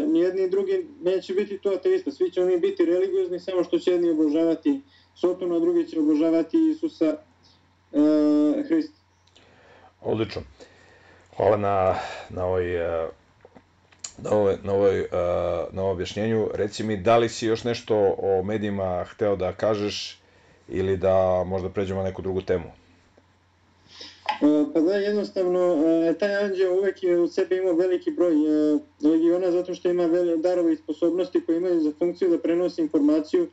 ni 0.08 0.19
jedni 0.19 0.43
i 0.43 0.49
drugi 0.49 0.88
neće 1.01 1.34
biti 1.34 1.58
to 1.58 1.69
ateista. 1.69 2.12
Svi 2.12 2.32
će 2.32 2.43
oni 2.43 2.58
biti 2.58 2.86
religiozni, 2.86 3.39
samo 3.39 3.63
što 3.63 3.80
će 3.80 3.91
jedni 3.91 4.10
obožavati 4.10 4.82
Sotona, 5.15 5.56
a 5.56 5.60
drugi 5.60 5.88
će 5.88 5.99
obožavati 5.99 6.69
Isusa 6.69 7.17
e, 7.93 8.63
Hrista. 8.67 8.97
Odlično. 10.01 10.41
Hvala 11.38 11.58
na, 11.58 11.95
na 12.30 12.45
ovoj 12.45 12.75
e 12.75 13.10
na, 14.17 14.32
ovoj, 14.32 14.58
na, 14.63 14.73
ovoj, 14.73 14.99
uh, 14.99 15.08
na 15.71 15.82
ovom 15.82 15.93
objašnjenju. 15.93 16.47
Reci 16.53 16.84
mi, 16.84 16.97
da 16.97 17.17
li 17.17 17.30
si 17.30 17.45
još 17.45 17.63
nešto 17.63 18.15
o 18.17 18.43
medijima 18.43 19.03
hteo 19.03 19.36
da 19.36 19.53
kažeš 19.53 20.19
ili 20.67 20.97
da 20.97 21.43
možda 21.45 21.69
pređemo 21.69 21.99
na 21.99 22.08
neku 22.08 22.21
drugu 22.21 22.41
temu? 22.41 22.71
E, 24.41 24.73
pa 24.73 24.80
da, 24.80 24.93
jednostavno, 24.93 25.60
e, 26.10 26.13
taj 26.13 26.36
anđeo 26.36 26.73
uvek 26.73 27.03
je 27.03 27.19
u 27.19 27.27
sebi 27.27 27.58
imao 27.58 27.73
veliki 27.73 28.12
broj 28.12 28.34
e, 28.34 28.80
legiona 29.08 29.51
zato 29.51 29.73
što 29.73 29.89
ima 29.89 30.08
darove 30.38 30.73
i 30.73 30.77
sposobnosti 30.77 31.45
koje 31.45 31.58
imaju 31.58 31.80
za 31.80 31.91
funkciju 31.99 32.30
da 32.30 32.38
prenosi 32.38 32.82
informaciju 32.82 33.47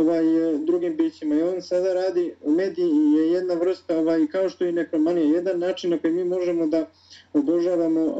ovaj, 0.00 0.54
e, 0.54 0.58
drugim 0.58 0.96
bićima. 0.96 1.34
I 1.34 1.42
on 1.42 1.62
sada 1.62 1.94
radi, 1.94 2.34
mediji 2.46 3.12
je 3.16 3.32
jedna 3.32 3.54
vrsta, 3.54 3.98
ovaj, 3.98 4.26
kao 4.26 4.48
što 4.48 4.64
i 4.64 4.72
nekromanija, 4.72 5.34
jedan 5.34 5.58
način 5.58 5.90
na 5.90 5.98
koji 5.98 6.12
mi 6.12 6.24
možemo 6.24 6.66
da 6.66 6.86
obožavamo 7.32 8.04
uh, 8.04 8.14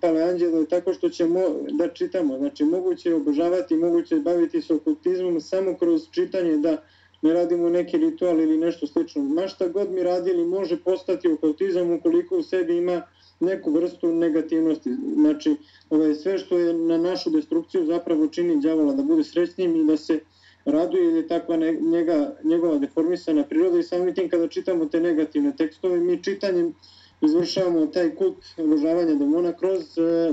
pale 0.00 0.22
anđele 0.22 0.66
tako 0.66 0.94
što 0.94 1.08
ćemo 1.08 1.40
da 1.78 1.88
čitamo. 1.88 2.38
Znači, 2.38 2.64
moguće 2.64 3.08
je 3.08 3.14
obožavati, 3.14 3.76
moguće 3.76 4.14
je 4.14 4.20
baviti 4.20 4.62
se 4.62 4.74
okultizmom 4.74 5.40
samo 5.40 5.76
kroz 5.76 6.02
čitanje 6.10 6.56
da 6.56 6.82
ne 7.22 7.32
radimo 7.32 7.68
neki 7.68 7.98
ritual 7.98 8.40
ili 8.40 8.58
nešto 8.58 8.86
slično. 8.86 9.22
Ma 9.22 9.48
šta 9.48 9.68
god 9.68 9.90
mi 9.90 10.02
radili 10.02 10.44
može 10.44 10.76
postati 10.76 11.28
okultizam 11.28 11.90
ukoliko 11.90 12.36
u 12.36 12.42
sebi 12.42 12.76
ima 12.76 13.02
neku 13.40 13.70
vrstu 13.70 14.12
negativnosti. 14.12 14.90
Znači, 15.14 15.56
ovaj, 15.90 16.14
sve 16.14 16.38
što 16.38 16.58
je 16.58 16.74
na 16.74 16.98
našu 16.98 17.30
destrukciju 17.30 17.86
zapravo 17.86 18.26
čini 18.26 18.60
djavola 18.60 18.92
da 18.92 19.02
bude 19.02 19.24
srećnim 19.24 19.76
i 19.76 19.86
da 19.86 19.96
se 19.96 20.20
raduje 20.64 21.04
ili 21.04 21.28
takva 21.28 21.56
njega, 21.80 22.36
njegova 22.44 22.78
deformisana 22.78 23.44
priroda 23.44 23.78
i 23.78 23.82
samim 23.82 24.14
tim 24.14 24.28
kada 24.28 24.48
čitamo 24.48 24.86
te 24.86 25.00
negativne 25.00 25.56
tekstove, 25.56 26.00
mi 26.00 26.22
čitanjem 26.22 26.74
izvršavamo 27.20 27.86
taj 27.86 28.14
kult 28.14 28.36
obožavanja 28.58 29.14
demona 29.14 29.52
kroz 29.52 29.98
e, 29.98 30.32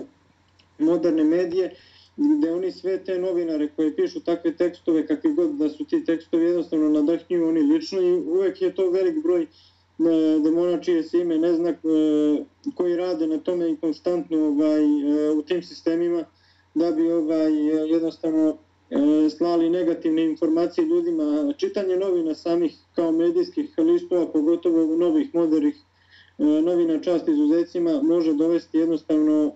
moderne 0.79 1.23
medije, 1.23 1.75
gde 2.17 2.51
oni 2.51 2.71
sve 2.71 3.03
te 3.03 3.19
novinare 3.19 3.69
koje 3.75 3.95
pišu 3.95 4.19
takve 4.19 4.55
tekstove, 4.55 5.07
kakvi 5.07 5.33
god 5.33 5.55
da 5.55 5.69
su 5.69 5.85
ti 5.85 6.05
tekstovi 6.05 6.45
jednostavno 6.45 6.89
nadahnjuju 6.89 7.47
oni 7.47 7.61
lično 7.61 8.01
i 8.01 8.13
uvek 8.13 8.61
je 8.61 8.75
to 8.75 8.89
velik 8.89 9.23
broj 9.23 9.41
e, 9.41 9.47
demona 10.43 10.81
čije 10.81 11.03
se 11.03 11.19
ime 11.19 11.37
ne 11.37 11.53
zna 11.53 11.69
e, 11.69 11.75
koji 12.75 12.95
rade 12.95 13.27
na 13.27 13.37
tome 13.37 13.71
i 13.71 13.77
konstantno 13.77 14.37
ovaj, 14.47 14.83
e, 14.83 15.31
u 15.31 15.41
tim 15.41 15.63
sistemima 15.63 16.23
da 16.75 16.91
bi 16.91 17.11
ovaj, 17.11 17.53
jednostavno 17.91 18.57
E, 18.91 19.29
slali 19.29 19.69
negativne 19.69 20.23
informacije 20.23 20.85
ljudima. 20.85 21.53
Čitanje 21.57 21.97
novina 21.97 22.35
samih 22.35 22.73
kao 22.95 23.11
medijskih 23.11 23.73
listova, 23.77 24.31
pogotovo 24.31 24.95
novih 24.97 25.35
modernih 25.35 25.75
e, 26.37 26.43
novina 26.43 27.01
čast 27.01 27.27
izuzecima 27.27 28.01
može 28.01 28.33
dovesti 28.33 28.77
jednostavno 28.77 29.45
e, 29.45 29.51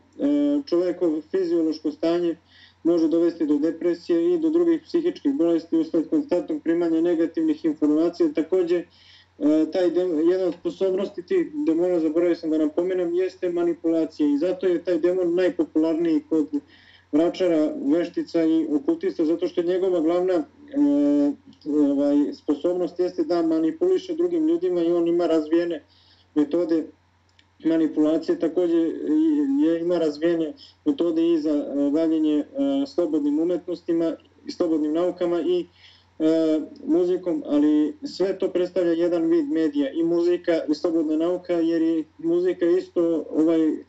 čovekov 0.65 1.21
fiziološko 1.31 1.91
stanje 1.91 2.37
može 2.83 3.07
dovesti 3.07 3.45
do 3.45 3.57
depresije 3.57 4.33
i 4.33 4.39
do 4.39 4.49
drugih 4.49 4.81
psihičkih 4.81 5.33
bolesti 5.33 5.77
usled 5.77 6.09
konstantnog 6.09 6.63
primanja 6.63 7.01
negativnih 7.01 7.65
informacija. 7.65 8.33
Takođe, 8.35 8.83
taj 9.71 9.93
taj 9.93 10.05
jedna 10.31 10.45
od 10.45 10.53
sposobnosti 10.59 11.25
tih 11.25 11.51
demona, 11.65 11.99
zaboravio 11.99 12.35
sam 12.35 12.49
da 12.49 12.57
napomenem, 12.57 13.13
jeste 13.13 13.49
manipulacija 13.49 14.29
i 14.29 14.37
zato 14.37 14.67
je 14.67 14.83
taj 14.83 14.97
demon 14.97 15.35
najpopularniji 15.35 16.23
kod 16.29 16.49
vračara, 17.13 17.73
veštica 17.85 18.43
i 18.43 18.67
okultista, 18.75 19.25
zato 19.25 19.47
što 19.47 19.61
njegova 19.61 19.99
glavna 20.01 20.33
e, 20.33 20.43
ovaj, 21.65 22.33
sposobnost 22.33 22.99
jeste 22.99 23.23
da 23.23 23.41
manipuliše 23.41 24.13
drugim 24.13 24.47
ljudima 24.47 24.81
i 24.81 24.91
on 24.91 25.07
ima 25.07 25.27
razvijene 25.27 25.83
metode 26.35 26.83
manipulacije, 27.65 28.39
takođe 28.39 28.77
je, 29.63 29.79
ima 29.81 29.97
razvijene 29.97 30.53
metode 30.85 31.33
i 31.33 31.37
za 31.39 31.49
e, 31.49 31.89
bavljenje 31.91 32.37
e, 32.37 32.45
slobodnim 32.87 33.39
umetnostima, 33.39 34.15
slobodnim 34.49 34.93
naukama 34.93 35.41
i 35.41 35.65
e, 36.19 36.61
muzikom, 36.85 37.43
ali 37.45 37.97
sve 38.03 38.39
to 38.39 38.49
predstavlja 38.49 38.91
jedan 38.91 39.25
vid 39.25 39.51
medija 39.51 39.91
i 39.91 40.03
muzika 40.03 40.61
i 40.69 40.75
slobodna 40.75 41.17
nauka, 41.17 41.53
jer 41.53 41.81
je 41.81 42.03
muzika 42.17 42.65
isto 42.65 43.25
ovaj 43.29 43.67
e, 43.67 43.83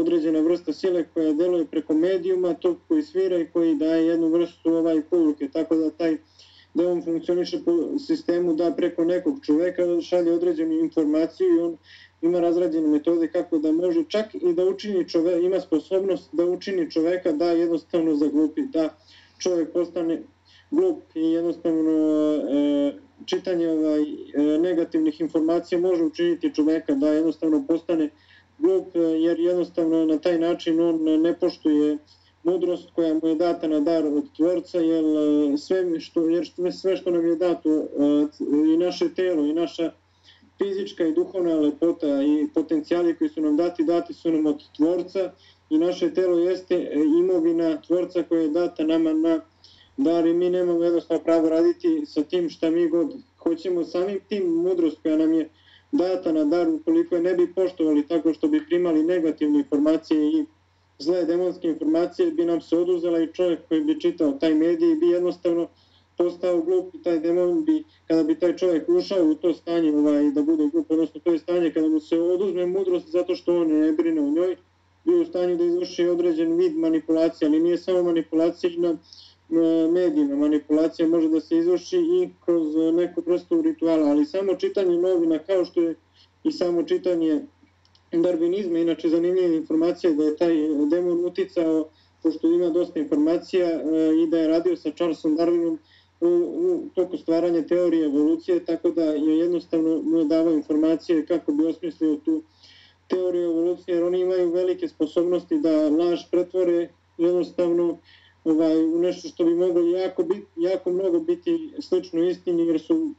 određena 0.00 0.40
vrsta 0.40 0.72
sile 0.72 1.04
koja 1.14 1.32
deluje 1.32 1.66
preko 1.66 1.94
medijuma, 1.94 2.54
to 2.54 2.78
koji 2.88 3.02
svira 3.02 3.38
i 3.38 3.46
koji 3.52 3.74
daje 3.74 4.06
jednu 4.06 4.28
vrstu 4.28 4.70
ovaj 4.70 5.02
poruke, 5.10 5.48
tako 5.48 5.76
da 5.76 5.90
taj 5.90 6.16
da 6.74 6.88
on 6.88 7.02
funkcioniše 7.04 7.58
po 7.64 7.98
sistemu 7.98 8.54
da 8.54 8.72
preko 8.76 9.04
nekog 9.04 9.38
čoveka 9.42 9.86
da 9.86 10.00
šalje 10.00 10.32
određenu 10.32 10.72
informaciju 10.72 11.48
i 11.56 11.60
on 11.60 11.76
ima 12.22 12.40
razrađene 12.40 12.88
metode 12.88 13.28
kako 13.28 13.58
da 13.58 13.72
može 13.72 14.04
čak 14.08 14.34
i 14.34 14.52
da 14.52 14.64
učini 14.64 15.08
čoveka, 15.08 15.38
ima 15.38 15.60
sposobnost 15.60 16.28
da 16.32 16.44
učini 16.46 16.90
čoveka 16.90 17.32
da 17.32 17.50
jednostavno 17.50 18.14
zaglupi, 18.14 18.62
da 18.62 18.96
čovjek 19.38 19.72
postane 19.72 20.22
glup 20.70 21.02
i 21.14 21.20
jednostavno 21.20 21.90
e, 21.90 22.92
čitanje 23.26 23.68
ovaj, 23.68 24.02
e, 24.02 24.58
negativnih 24.58 25.20
informacija 25.20 25.80
može 25.80 26.04
učiniti 26.04 26.54
čoveka 26.54 26.94
da 26.94 27.08
jednostavno 27.08 27.64
postane 27.68 28.04
glup 28.04 28.33
glup 28.58 28.96
e, 28.96 28.98
jer 28.98 29.40
jednostavno 29.40 30.04
na 30.04 30.18
taj 30.18 30.38
način 30.38 30.80
on 30.80 31.02
ne 31.02 31.34
poštuje 31.38 31.98
mudrost 32.42 32.90
koja 32.94 33.14
mu 33.14 33.28
je 33.28 33.34
data 33.34 33.68
na 33.68 33.80
dar 33.80 34.06
od 34.06 34.24
tvorca 34.36 34.78
jer 34.78 35.04
e, 35.04 35.56
sve 35.56 36.00
što, 36.00 36.28
jer 36.28 36.50
sve 36.72 36.96
što 36.96 37.10
nam 37.10 37.26
je 37.26 37.36
dato 37.36 37.70
e, 37.70 37.84
i 38.74 38.76
naše 38.76 39.14
telo 39.14 39.44
i 39.44 39.52
naša 39.52 39.92
fizička 40.58 41.06
i 41.06 41.12
duhovna 41.12 41.54
lepota 41.54 42.22
i 42.22 42.48
potencijali 42.54 43.16
koji 43.16 43.30
su 43.30 43.40
nam 43.40 43.56
dati, 43.56 43.84
dati 43.84 44.14
su 44.14 44.30
nam 44.30 44.46
od 44.46 44.62
tvorca 44.76 45.32
i 45.70 45.78
naše 45.78 46.14
telo 46.14 46.38
jeste 46.38 46.90
imovina 47.18 47.82
tvorca 47.82 48.22
koja 48.22 48.42
je 48.42 48.48
data 48.48 48.84
nama 48.84 49.12
na 49.12 49.40
dar 49.96 50.26
i 50.26 50.34
mi 50.34 50.50
nemamo 50.50 50.84
jednostavno 50.84 51.24
pravo 51.24 51.48
raditi 51.48 52.02
sa 52.06 52.22
tim 52.22 52.50
šta 52.50 52.70
mi 52.70 52.88
god 52.88 53.14
hoćemo, 53.38 53.84
samim 53.84 54.20
tim 54.28 54.46
mudrost 54.46 55.02
koja 55.02 55.16
nam 55.16 55.32
je 55.32 55.48
data 55.94 56.32
na 56.32 56.44
dar, 56.44 56.68
ukoliko 56.68 57.14
je 57.14 57.22
ne 57.22 57.34
bi 57.34 57.54
poštovali 57.54 58.06
tako 58.06 58.32
što 58.34 58.48
bi 58.48 58.66
primali 58.66 59.02
negativne 59.02 59.58
informacije 59.58 60.28
i 60.28 60.44
zle 60.98 61.24
demonske 61.24 61.68
informacije, 61.68 62.30
bi 62.30 62.44
nam 62.44 62.60
se 62.60 62.76
oduzela 62.76 63.22
i 63.22 63.32
čovjek 63.32 63.68
koji 63.68 63.80
bi 63.80 64.00
čitao 64.00 64.32
taj 64.32 64.54
medij 64.54 64.94
bi 64.94 65.06
jednostavno 65.06 65.68
postao 66.18 66.62
glup 66.62 66.94
i 66.94 67.02
taj 67.02 67.20
demon 67.20 67.64
bi, 67.64 67.84
kada 68.08 68.22
bi 68.22 68.38
taj 68.38 68.56
čovjek 68.56 68.88
ušao 68.88 69.24
u 69.26 69.34
to 69.34 69.52
stanje 69.54 69.92
ovaj, 69.96 70.30
da 70.30 70.42
bude 70.42 70.68
glup, 70.72 70.90
odnosno 70.90 71.20
to 71.24 71.32
je 71.32 71.38
stanje 71.38 71.72
kada 71.72 71.88
mu 71.88 72.00
se 72.00 72.18
oduzme 72.18 72.66
mudrost 72.66 73.08
zato 73.08 73.34
što 73.34 73.60
on 73.60 73.68
ne 73.68 73.92
brine 73.92 74.20
o 74.20 74.30
njoj, 74.30 74.56
bi 75.04 75.14
u 75.14 75.24
stanju 75.24 75.56
da 75.56 75.64
izvrši 75.64 76.06
određen 76.06 76.56
vid 76.56 76.76
manipulacije, 76.76 77.48
ali 77.48 77.60
nije 77.60 77.78
samo 77.78 78.02
manipulacija 78.02 78.72
na 78.76 78.96
medijima. 79.90 80.36
Manipulacija 80.36 81.08
može 81.08 81.28
da 81.28 81.40
se 81.40 81.58
izvrši 81.58 81.96
i 81.96 82.28
kroz 82.44 82.76
e, 82.76 82.92
neku 82.92 83.22
vrstu 83.26 83.62
rituala, 83.62 84.10
ali 84.10 84.24
samo 84.24 84.54
čitanje 84.54 84.98
novina 84.98 85.38
kao 85.38 85.64
što 85.64 85.80
je 85.80 85.94
i 86.44 86.52
samo 86.52 86.82
čitanje 86.82 87.40
darwinizma, 88.12 88.82
inače 88.82 89.08
zanimljiva 89.08 89.54
informacija 89.54 90.12
da 90.12 90.24
je 90.24 90.36
taj 90.36 90.54
demon 90.90 91.24
uticao, 91.24 91.88
pošto 92.22 92.46
ima 92.46 92.70
dosta 92.70 92.98
informacija 92.98 93.66
e, 93.70 93.80
i 94.24 94.26
da 94.30 94.38
je 94.38 94.48
radio 94.48 94.76
sa 94.76 94.90
Charlesom 94.90 95.36
Darwinom 95.36 95.78
u, 96.20 96.26
u 96.26 96.88
toku 96.94 97.16
stvaranja 97.16 97.62
teorije 97.62 98.04
evolucije, 98.04 98.64
tako 98.64 98.90
da 98.90 99.04
je 99.04 99.38
jednostavno 99.38 100.02
mu 100.02 100.24
davao 100.24 100.52
informacije 100.52 101.26
kako 101.26 101.52
bi 101.52 101.66
osmislio 101.66 102.16
tu 102.16 102.42
teoriju 103.08 103.50
evolucije, 103.50 103.94
jer 103.94 104.04
oni 104.04 104.20
imaju 104.20 104.52
velike 104.52 104.88
sposobnosti 104.88 105.58
da 105.58 105.88
laž 105.88 106.20
pretvore 106.30 106.88
jednostavno 107.18 107.98
ovaj, 108.44 108.84
u 108.84 108.98
nešto 108.98 109.28
što 109.28 109.44
bi 109.44 109.54
moglo 109.54 109.82
jako, 109.82 110.22
bit, 110.22 110.44
jako 110.56 110.90
mnogo 110.90 111.20
biti 111.20 111.72
slično 111.80 112.24
istini, 112.24 112.66
jer 112.66 112.80
su 112.80 113.14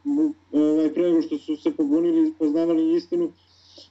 ovaj, 0.51 0.93
pre 0.93 1.21
što 1.21 1.37
su 1.37 1.55
se 1.55 1.71
pobunili 1.71 2.29
i 2.29 2.33
poznavali 2.39 2.95
istinu 2.95 3.31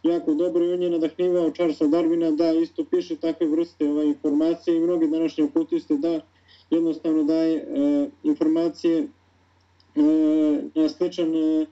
jako 0.03 0.35
dobro 0.35 0.65
i 0.65 0.73
on 0.73 0.83
je 0.83 0.91
nadahnivao 0.91 1.51
Charlesa 1.51 1.85
Darwina 1.85 2.37
da 2.37 2.53
isto 2.53 2.85
piše 2.85 3.17
takve 3.17 3.47
vrste 3.47 3.89
ovaj, 3.89 4.07
informacije 4.07 4.77
i 4.77 4.81
mnogi 4.81 5.07
današnji 5.07 5.45
okultiste 5.45 5.97
da 5.97 6.21
jednostavno 6.71 7.25
daje 7.25 7.57
e, 7.57 7.65
informacije 8.23 8.99
e, 8.99 9.09
na 10.75 10.89
sličan 10.89 11.35
e, 11.35 11.67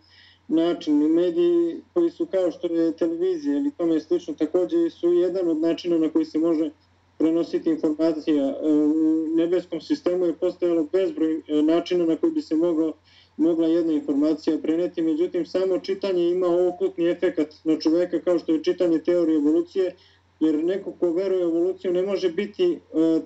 način. 0.49 0.95
Mediji 0.97 1.81
koji 1.95 2.11
su 2.11 2.27
kao 2.27 2.51
što 2.51 2.67
je 2.67 2.97
televizija 2.97 3.57
ili 3.57 3.71
tome 3.71 4.01
slično 4.01 4.35
takođe 4.35 4.91
su 4.91 5.13
jedan 5.13 5.49
od 5.49 5.61
načina 5.61 5.99
na 5.99 6.09
koji 6.09 6.25
se 6.25 6.39
može 6.39 6.71
prenositi 7.19 7.71
informacija. 7.71 8.45
E, 8.45 8.73
u 8.73 9.27
nebeskom 9.37 9.81
sistemu 9.81 10.27
je 10.27 10.37
postojalo 10.37 10.89
bezbroj 10.93 11.35
e, 11.35 11.63
načina 11.63 12.07
na 12.07 12.17
koji 12.17 12.33
bi 12.33 12.43
se 12.43 12.55
mogao 12.55 12.93
mogla 13.37 13.67
jedna 13.67 13.93
informacija 13.93 14.59
preneti, 14.59 15.03
međutim 15.03 15.47
samo 15.47 15.79
čitanje 15.79 16.31
ima 16.31 16.47
okultni 16.69 17.11
efekat 17.11 17.55
na 17.65 17.79
čoveka 17.79 18.21
kao 18.21 18.39
što 18.39 18.53
je 18.53 18.65
čitanje 18.65 18.99
teorije 18.99 19.37
evolucije, 19.37 19.95
jer 20.41 20.65
neko 20.65 20.93
ko 20.93 21.13
veruje 21.13 21.47
u 21.47 21.51
evoluciju 21.51 21.93
ne 21.93 22.03
može 22.03 22.33
biti 22.33 22.73
e, 22.73 22.79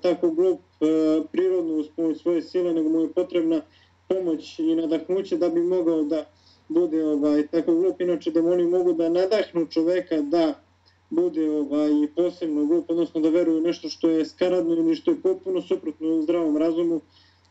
tako 0.03 0.31
glup 0.31 0.61
e, 0.61 0.87
prirodno 1.33 1.75
uz 1.75 1.87
pomoć 1.97 2.23
svoje 2.23 2.43
sile, 2.43 2.73
nego 2.73 2.89
mu 2.89 3.01
je 3.01 3.13
potrebna 3.13 3.61
pomoć 4.09 4.59
i 4.59 4.75
nadahnuće 4.75 5.37
da 5.37 5.49
bi 5.49 5.61
mogao 5.61 6.03
da 6.03 6.25
bude 6.69 7.05
ovaj, 7.05 7.47
tako 7.47 7.75
glup. 7.75 8.01
Inače, 8.01 8.31
da 8.31 8.41
oni 8.41 8.65
mogu 8.65 8.93
da 8.93 9.09
nadahnu 9.09 9.67
čoveka 9.67 10.21
da 10.21 10.66
bude 11.11 11.51
ovaj, 11.51 11.91
posebno 12.17 12.67
glup, 12.67 12.91
odnosno 12.91 13.21
da 13.21 13.29
veruju 13.29 13.61
nešto 13.61 13.89
što 13.89 14.09
je 14.11 14.25
skaradno 14.25 14.75
ili 14.75 14.95
što 14.95 15.11
je 15.11 15.21
potpuno 15.23 15.63
suprotno 15.63 16.23
zdravom 16.23 16.57
razumu 16.57 17.01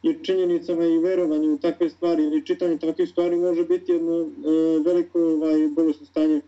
jer 0.03 0.15
činjenicama 0.21 0.85
i 0.85 0.97
verovanju 0.97 1.53
u 1.53 1.57
takve 1.57 1.89
stvari 1.89 2.23
ili 2.23 2.45
čitanje 2.45 2.77
takvih 2.77 3.09
stvari 3.09 3.35
može 3.35 3.63
biti 3.63 3.91
jedno 3.91 4.19
e, 4.19 4.27
veliko 4.85 5.19
ovaj, 5.19 5.67
bolesno 5.67 6.05
stanje 6.05 6.41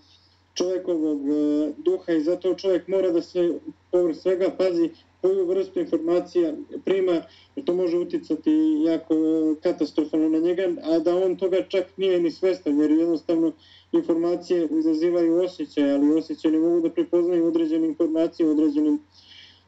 čovjekovog 0.54 1.22
e, 1.30 1.72
duha 1.78 2.13
i 2.13 2.22
zato 2.22 2.54
čovjek 2.54 2.88
mora 2.88 3.12
da 3.12 3.22
se 3.22 3.60
povr 3.91 4.15
svega 4.15 4.50
pazi 4.58 4.89
koju 5.21 5.45
vrstu 5.45 5.80
informacija 5.80 6.53
prima, 6.86 7.21
jer 7.56 7.65
to 7.65 7.73
može 7.73 7.97
uticati 7.97 8.51
jako 8.86 9.13
e, 9.13 9.56
katastrofalno 9.62 10.30
na 10.30 10.39
njega, 10.39 10.63
a 10.84 10.99
da 10.99 11.15
on 11.15 11.36
toga 11.36 11.63
čak 11.69 11.86
nije 11.97 12.19
ni 12.19 12.32
svestan, 12.32 12.80
jer 12.80 12.91
jednostavno 12.91 13.51
informacije 13.91 14.67
izazivaju 14.71 15.43
osjećaje, 15.43 15.93
ali 15.93 16.13
osjećaje 16.13 16.51
ne 16.51 16.60
mogu 16.60 16.82
da 16.82 16.89
prepoznaju 16.89 17.47
određene 17.47 17.88
informacije 17.88 18.47
u 18.47 18.51
određenim 18.51 18.99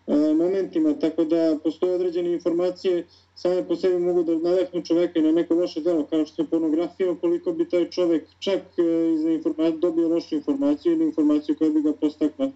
e, 0.07 0.33
momentima, 0.33 0.93
tako 0.99 1.23
da 1.23 1.57
postoje 1.63 1.95
određene 1.95 2.33
informacije 2.33 3.05
same 3.35 3.67
po 3.67 3.75
sebi 3.75 3.99
mogu 3.99 4.23
da 4.23 4.35
nadahnu 4.35 4.81
čoveka 4.85 5.19
i 5.19 5.21
na 5.21 5.31
neko 5.31 5.55
loše 5.55 5.81
delo, 5.81 6.05
kao 6.05 6.25
što 6.25 6.41
je 6.41 6.47
pornografija, 6.47 7.15
koliko 7.21 7.51
bi 7.51 7.69
taj 7.69 7.89
čovek 7.89 8.27
čak 8.39 8.61
e, 8.77 9.13
iza 9.13 9.29
informacije 9.29 9.77
dobio 9.77 10.07
lošu 10.07 10.35
informaciju 10.35 10.91
ili 10.93 11.05
informaciju 11.05 11.55
koja 11.57 11.69
bi 11.69 11.81
ga 11.81 11.93
postakla 11.93 12.51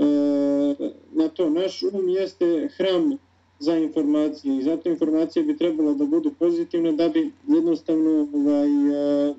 E, 0.00 0.92
na 1.12 1.28
to. 1.28 1.50
Naš 1.50 1.82
um 1.82 2.08
jeste 2.08 2.68
hram 2.76 3.18
za 3.58 3.76
informacije 3.76 4.56
i 4.56 4.62
zato 4.62 4.88
informacije 4.88 5.42
bi 5.44 5.56
trebalo 5.56 5.94
da 5.94 6.04
budu 6.04 6.30
pozitivne 6.38 6.92
da 6.92 7.08
bi 7.08 7.30
jednostavno 7.48 8.28
ovaj, 8.34 8.68
e, 9.28 9.34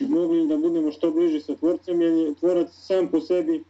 mogli 0.00 0.46
da 0.46 0.56
budemo 0.56 0.92
što 0.92 1.10
bliži 1.10 1.40
sa 1.40 1.54
tvorcem, 1.54 2.00
jer 2.00 2.12
je 2.12 2.34
tvorac 2.34 2.68
sam 2.72 3.08
po 3.08 3.20
sebi 3.20 3.64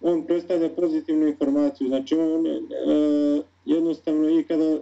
on 0.00 0.26
predstavlja 0.26 0.68
pozitivnu 0.68 1.26
informaciju. 1.26 1.88
Znači 1.88 2.14
on 2.14 2.46
e, 2.46 2.60
jednostavno 3.64 4.28
i 4.28 4.44
kada 4.44 4.64
e, 4.64 4.80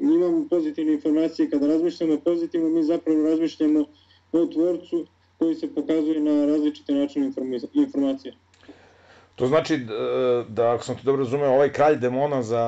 imamo 0.00 0.46
pozitivne 0.50 0.92
informacije, 0.92 1.50
kada 1.50 1.66
razmišljamo 1.66 2.20
pozitivno, 2.24 2.68
mi 2.68 2.82
zapravo 2.82 3.22
razmišljamo 3.22 3.84
o 4.32 4.46
tvorcu 4.46 5.06
koji 5.38 5.54
se 5.54 5.74
pokazuje 5.74 6.20
na 6.20 6.46
različite 6.46 6.94
načine 6.94 7.32
informacije. 7.72 8.34
To 9.36 9.46
znači 9.46 9.74
e, 9.74 9.78
da, 10.48 10.70
ako 10.74 10.84
sam 10.84 10.96
ti 10.96 11.04
dobro 11.04 11.24
razumeo, 11.24 11.50
ovaj 11.50 11.72
kralj 11.72 11.96
demona 11.96 12.42
za 12.42 12.64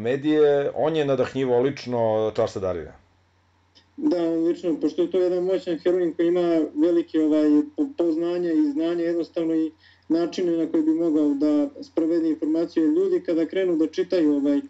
medije, 0.00 0.70
on 0.74 0.96
je 0.96 1.04
nadahnjivao 1.04 1.60
lično 1.60 2.30
Charlesa 2.34 2.60
Darwina. 2.60 2.92
Da, 3.96 4.30
lično, 4.30 4.80
pošto 4.80 5.02
je 5.02 5.10
to 5.10 5.18
jedan 5.18 5.44
moćan 5.44 5.78
heroin 5.78 6.12
koji 6.12 6.28
ima 6.28 6.60
velike 6.74 7.20
ovaj, 7.20 7.62
poznanje 7.98 8.52
i 8.52 8.70
znanje, 8.72 9.04
jednostavno 9.04 9.54
i 9.54 9.72
načine 10.08 10.56
na 10.56 10.70
koji 10.70 10.82
bi 10.82 10.90
mogao 10.90 11.34
da 11.34 11.68
sprovede 11.82 12.28
informacije. 12.28 12.86
Ljudi 12.86 13.22
kada 13.26 13.46
krenu 13.46 13.76
da 13.76 13.86
čitaju 13.86 14.36
ovaj, 14.36 14.60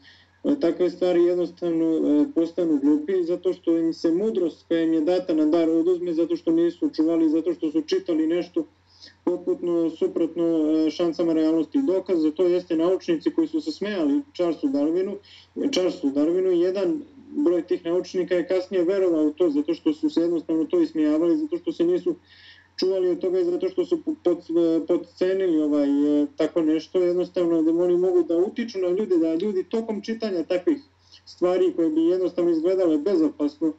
takve 0.61 0.91
stvari 0.91 1.25
jednostavno 1.25 1.85
e, 1.85 2.27
postanu 2.35 2.79
glupi 2.83 3.25
zato 3.25 3.53
što 3.53 3.79
im 3.79 3.93
se 3.93 4.13
mudrost 4.13 4.69
koja 4.69 4.83
im 4.83 4.93
je 4.93 5.01
data 5.01 5.35
na 5.35 5.47
dar 5.47 5.69
oduzme 5.69 6.13
zato 6.13 6.37
što 6.37 6.51
nisu 6.51 6.91
čuvali, 6.91 7.29
zato 7.29 7.55
što 7.55 7.71
su 7.71 7.83
čitali 7.83 8.27
nešto 8.27 8.67
potputno 9.25 9.91
suprotno 9.91 10.45
šancama 10.91 11.15
šansama 11.15 11.33
realnosti. 11.33 11.83
Dokaz 11.83 12.23
za 12.23 12.31
to 12.31 12.47
jeste 12.47 12.77
naučnici 12.77 13.31
koji 13.31 13.49
su 13.49 13.61
se 13.61 13.73
smejali 13.73 14.23
Charlesu 14.35 14.67
Darwinu, 14.67 15.17
Charlesu 15.73 16.07
Darwinu 16.07 16.51
jedan 16.51 17.03
broj 17.29 17.63
tih 17.63 17.85
naučnika 17.85 18.35
je 18.35 18.49
kasnije 18.49 18.85
verovao 18.85 19.25
u 19.25 19.33
to 19.33 19.51
zato 19.51 19.75
što 19.75 19.93
su 19.93 20.11
se 20.11 20.21
jednostavno 20.21 20.65
to 20.65 20.81
ismijavali, 20.81 21.37
zato 21.37 21.57
što 21.57 21.73
se 21.73 21.85
nisu 21.85 22.15
čuvali 22.79 23.11
od 23.11 23.21
toga 23.21 23.41
i 23.41 23.45
zato 23.45 23.69
što 23.69 23.85
su 23.85 24.03
pod, 24.25 24.39
podcenili 24.89 25.63
ovaj, 25.63 25.89
e, 26.23 26.27
tako 26.37 26.63
nešto, 26.63 27.03
jednostavno 27.03 27.63
da 27.63 27.71
oni 27.71 27.97
mogu 27.97 28.23
da 28.23 28.37
utiču 28.37 28.79
na 28.79 28.89
ljude, 28.89 29.19
da 29.19 29.35
ljudi 29.35 29.65
tokom 29.65 30.03
čitanja 30.03 30.43
takvih 30.43 30.79
stvari 31.25 31.73
koje 31.77 31.91
bi 31.91 32.01
jednostavno 32.01 32.51
izgledale 32.51 32.99
bezopasno, 32.99 33.73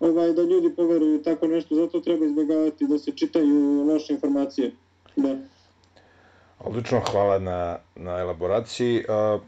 ovaj, 0.00 0.32
da 0.32 0.42
ljudi 0.42 0.74
poveruju 0.76 1.22
tako 1.22 1.46
nešto, 1.46 1.74
zato 1.74 2.00
treba 2.00 2.24
izbjegavati 2.26 2.86
da 2.86 2.98
se 2.98 3.12
čitaju 3.12 3.84
loše 3.84 4.12
informacije. 4.12 4.70
Da. 5.16 5.36
Odlično, 6.58 7.00
hvala 7.00 7.38
na, 7.38 7.78
na 7.96 8.18
elaboraciji. 8.18 9.04
Uh, 9.08 9.40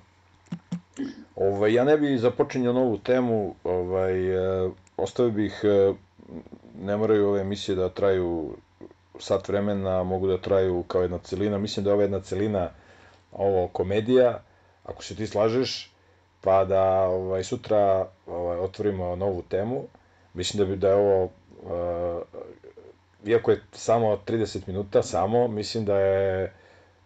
ovaj, 1.37 1.75
ja 1.75 1.85
ne 1.85 1.99
bih 1.99 2.21
započinjao 2.21 2.73
novu 2.73 2.99
temu, 2.99 3.55
ovaj, 3.65 4.37
uh, 4.37 4.73
ostavio 4.97 5.33
bih, 5.33 5.61
uh, 5.65 5.97
ne 6.81 6.97
moraju 6.97 7.29
ove 7.29 7.41
emisije 7.41 7.77
da 7.77 7.89
traju 7.89 8.57
sat 9.19 9.49
vremena, 9.49 10.03
mogu 10.03 10.27
da 10.27 10.39
traju 10.39 10.83
kao 10.89 11.03
jedna 11.03 11.19
celina. 11.19 11.59
Mislim 11.59 11.85
da 11.85 11.91
je 11.91 11.95
ova 11.95 12.03
jedna 12.03 12.21
celina 12.21 12.71
ovo 13.33 13.69
komedija, 13.69 14.43
ako 14.85 15.05
se 15.05 15.17
ti 15.17 15.27
slažeš, 15.27 15.93
pa 16.41 16.65
da 16.65 16.83
ovaj, 17.03 17.45
sutra 17.45 18.07
ovaj, 18.27 18.59
otvorimo 18.59 19.17
novu 19.17 19.43
temu. 19.43 19.85
Mislim 20.35 20.59
da 20.59 20.71
bi 20.71 20.77
da 20.77 20.89
je 20.89 20.95
ovo, 20.95 21.25
uh, 21.25 22.23
iako 23.25 23.51
je 23.51 23.61
samo 23.73 24.17
30 24.27 24.59
minuta, 24.67 25.03
samo, 25.03 25.49
mislim 25.49 25.85
da 25.85 25.99
je 25.99 26.53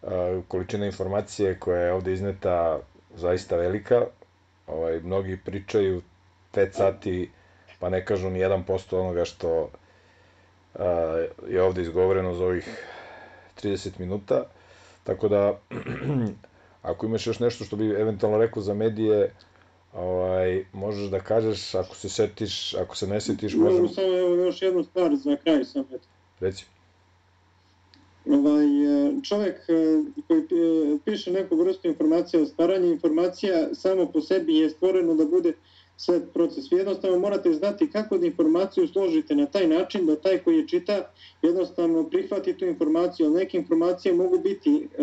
uh, 0.02 0.10
količina 0.48 0.86
informacije 0.86 1.58
koja 1.58 1.80
je 1.80 1.92
ovde 1.92 2.12
izneta 2.12 2.78
zaista 3.14 3.56
velika. 3.56 4.06
Ovaj, 4.66 5.00
mnogi 5.00 5.38
pričaju 5.44 6.02
5 6.54 6.72
sati, 6.72 7.30
pa 7.80 7.88
ne 7.88 8.04
kažu 8.04 8.30
ni 8.30 8.38
1% 8.40 8.96
onoga 8.96 9.24
što 9.24 9.70
uh, 10.74 10.80
je 11.48 11.62
ovde 11.62 11.82
izgovoreno 11.82 12.34
za 12.34 12.44
ovih 12.44 12.84
30 13.62 13.90
minuta. 13.98 14.44
Tako 15.04 15.28
da, 15.28 15.58
ako 16.82 17.06
imaš 17.06 17.26
još 17.26 17.38
nešto 17.38 17.64
što 17.64 17.76
bi 17.76 17.90
eventualno 17.90 18.38
rekao 18.38 18.62
za 18.62 18.74
medije, 18.74 19.30
ovaj, 19.96 20.64
možeš 20.72 21.10
da 21.10 21.20
kažeš, 21.20 21.74
ako 21.74 21.96
se 21.96 22.08
setiš, 22.08 22.74
ako 22.74 22.96
se 22.96 23.06
ne 23.06 23.20
setiš, 23.20 23.54
možeš... 23.54 23.72
Možemo 23.72 23.88
samo 23.88 24.18
evo, 24.18 24.34
još 24.34 24.62
jednu 24.62 24.84
stvar 24.84 25.16
za 25.16 25.36
kraj 25.36 25.64
sam. 25.64 25.84
Eto. 25.92 26.06
Reci. 26.40 26.64
Ovaj, 28.30 28.66
e, 28.66 29.12
čovjek 29.22 29.54
e, 29.68 30.02
koji 30.28 30.40
e, 30.40 30.98
piše 31.04 31.32
neku 31.32 31.56
vrstu 31.56 31.88
informacija 31.88 32.42
o 32.42 32.46
stvaranju 32.46 32.86
informacija 32.86 33.74
samo 33.74 34.06
po 34.06 34.20
sebi 34.20 34.56
je 34.56 34.70
stvoreno 34.70 35.14
da 35.14 35.24
bude 35.24 35.52
sve 35.96 36.26
proces. 36.26 36.72
Vi 36.72 36.76
jednostavno 36.76 37.18
morate 37.18 37.52
znati 37.52 37.90
kako 37.90 38.18
da 38.18 38.26
informaciju 38.26 38.88
složite 38.88 39.34
na 39.34 39.46
taj 39.46 39.66
način 39.66 40.06
da 40.06 40.16
taj 40.16 40.38
koji 40.38 40.58
je 40.58 40.68
čita 40.68 41.10
jednostavno 41.42 42.04
prihvati 42.10 42.58
tu 42.58 42.64
informaciju. 42.64 43.30
Neke 43.30 43.56
informacije 43.56 44.14
mogu 44.14 44.38
biti 44.38 44.88
e, 44.98 45.02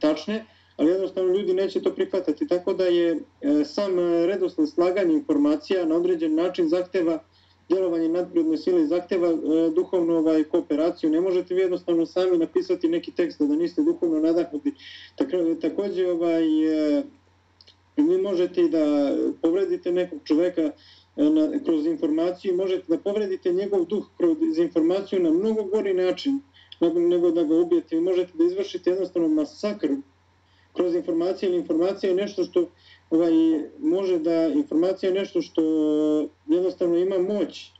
tačne, 0.00 0.46
ali 0.80 0.90
jednostavno 0.90 1.32
ljudi 1.32 1.54
neće 1.54 1.82
to 1.82 1.94
prihvatati. 1.94 2.46
Tako 2.48 2.72
da 2.72 2.84
je 2.84 3.20
e, 3.40 3.64
sam 3.64 3.98
e, 3.98 4.26
redosled 4.26 4.68
slaganja 4.68 5.12
informacija 5.12 5.86
na 5.86 5.96
određen 5.96 6.34
način 6.34 6.68
zahteva 6.68 7.22
djelovanje 7.68 8.08
nadprirodne 8.08 8.56
sile 8.56 8.86
zahteva 8.86 9.28
e, 9.28 9.36
duhovnu 9.74 10.14
ovaj, 10.14 10.44
kooperaciju. 10.44 11.10
Ne 11.10 11.20
možete 11.20 11.54
vi 11.54 11.60
jednostavno 11.60 12.06
sami 12.06 12.38
napisati 12.38 12.88
neki 12.88 13.12
tekst 13.12 13.40
da 13.40 13.56
niste 13.56 13.82
duhovno 13.82 14.20
nadahnuti. 14.20 14.72
Također 15.60 16.06
ovaj, 16.10 16.44
e, 16.98 17.02
vi 17.96 18.22
možete 18.22 18.68
da 18.68 19.14
povredite 19.42 19.92
nekog 19.92 20.18
čoveka 20.24 20.62
e, 20.62 20.72
na, 21.16 21.58
kroz 21.64 21.86
informaciju, 21.86 22.56
možete 22.56 22.84
da 22.88 22.98
povredite 22.98 23.52
njegov 23.52 23.84
duh 23.84 24.06
kroz 24.16 24.58
informaciju 24.58 25.22
na 25.22 25.30
mnogo 25.30 25.62
gori 25.62 25.94
način 25.94 26.40
nego 27.08 27.30
da 27.30 27.42
ga 27.42 27.54
ubijete. 27.54 27.96
Vi 27.96 28.02
možete 28.02 28.32
da 28.34 28.44
izvršite 28.44 28.90
jednostavno 28.90 29.28
masakr 29.28 29.88
kroz 30.72 30.94
informacije 30.94 31.48
ili 31.48 31.58
informacija 31.58 32.10
je 32.10 32.16
nešto 32.16 32.44
što 32.44 32.68
ovaj, 33.10 33.32
može 33.78 34.18
da 34.18 34.46
informacija 34.46 35.10
je 35.10 35.18
nešto 35.20 35.42
što 35.42 35.62
jednostavno 36.46 36.98
ima 36.98 37.18
moć 37.18 37.70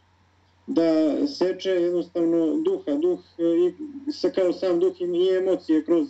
da 0.66 1.16
seče 1.26 1.70
jednostavno 1.70 2.56
duha, 2.56 2.94
duh 2.94 3.18
e, 3.38 3.42
i 3.42 4.12
se 4.12 4.32
kao 4.32 4.52
sam 4.52 4.80
duh 4.80 5.00
i 5.00 5.36
emocije 5.38 5.84
kroz 5.84 6.08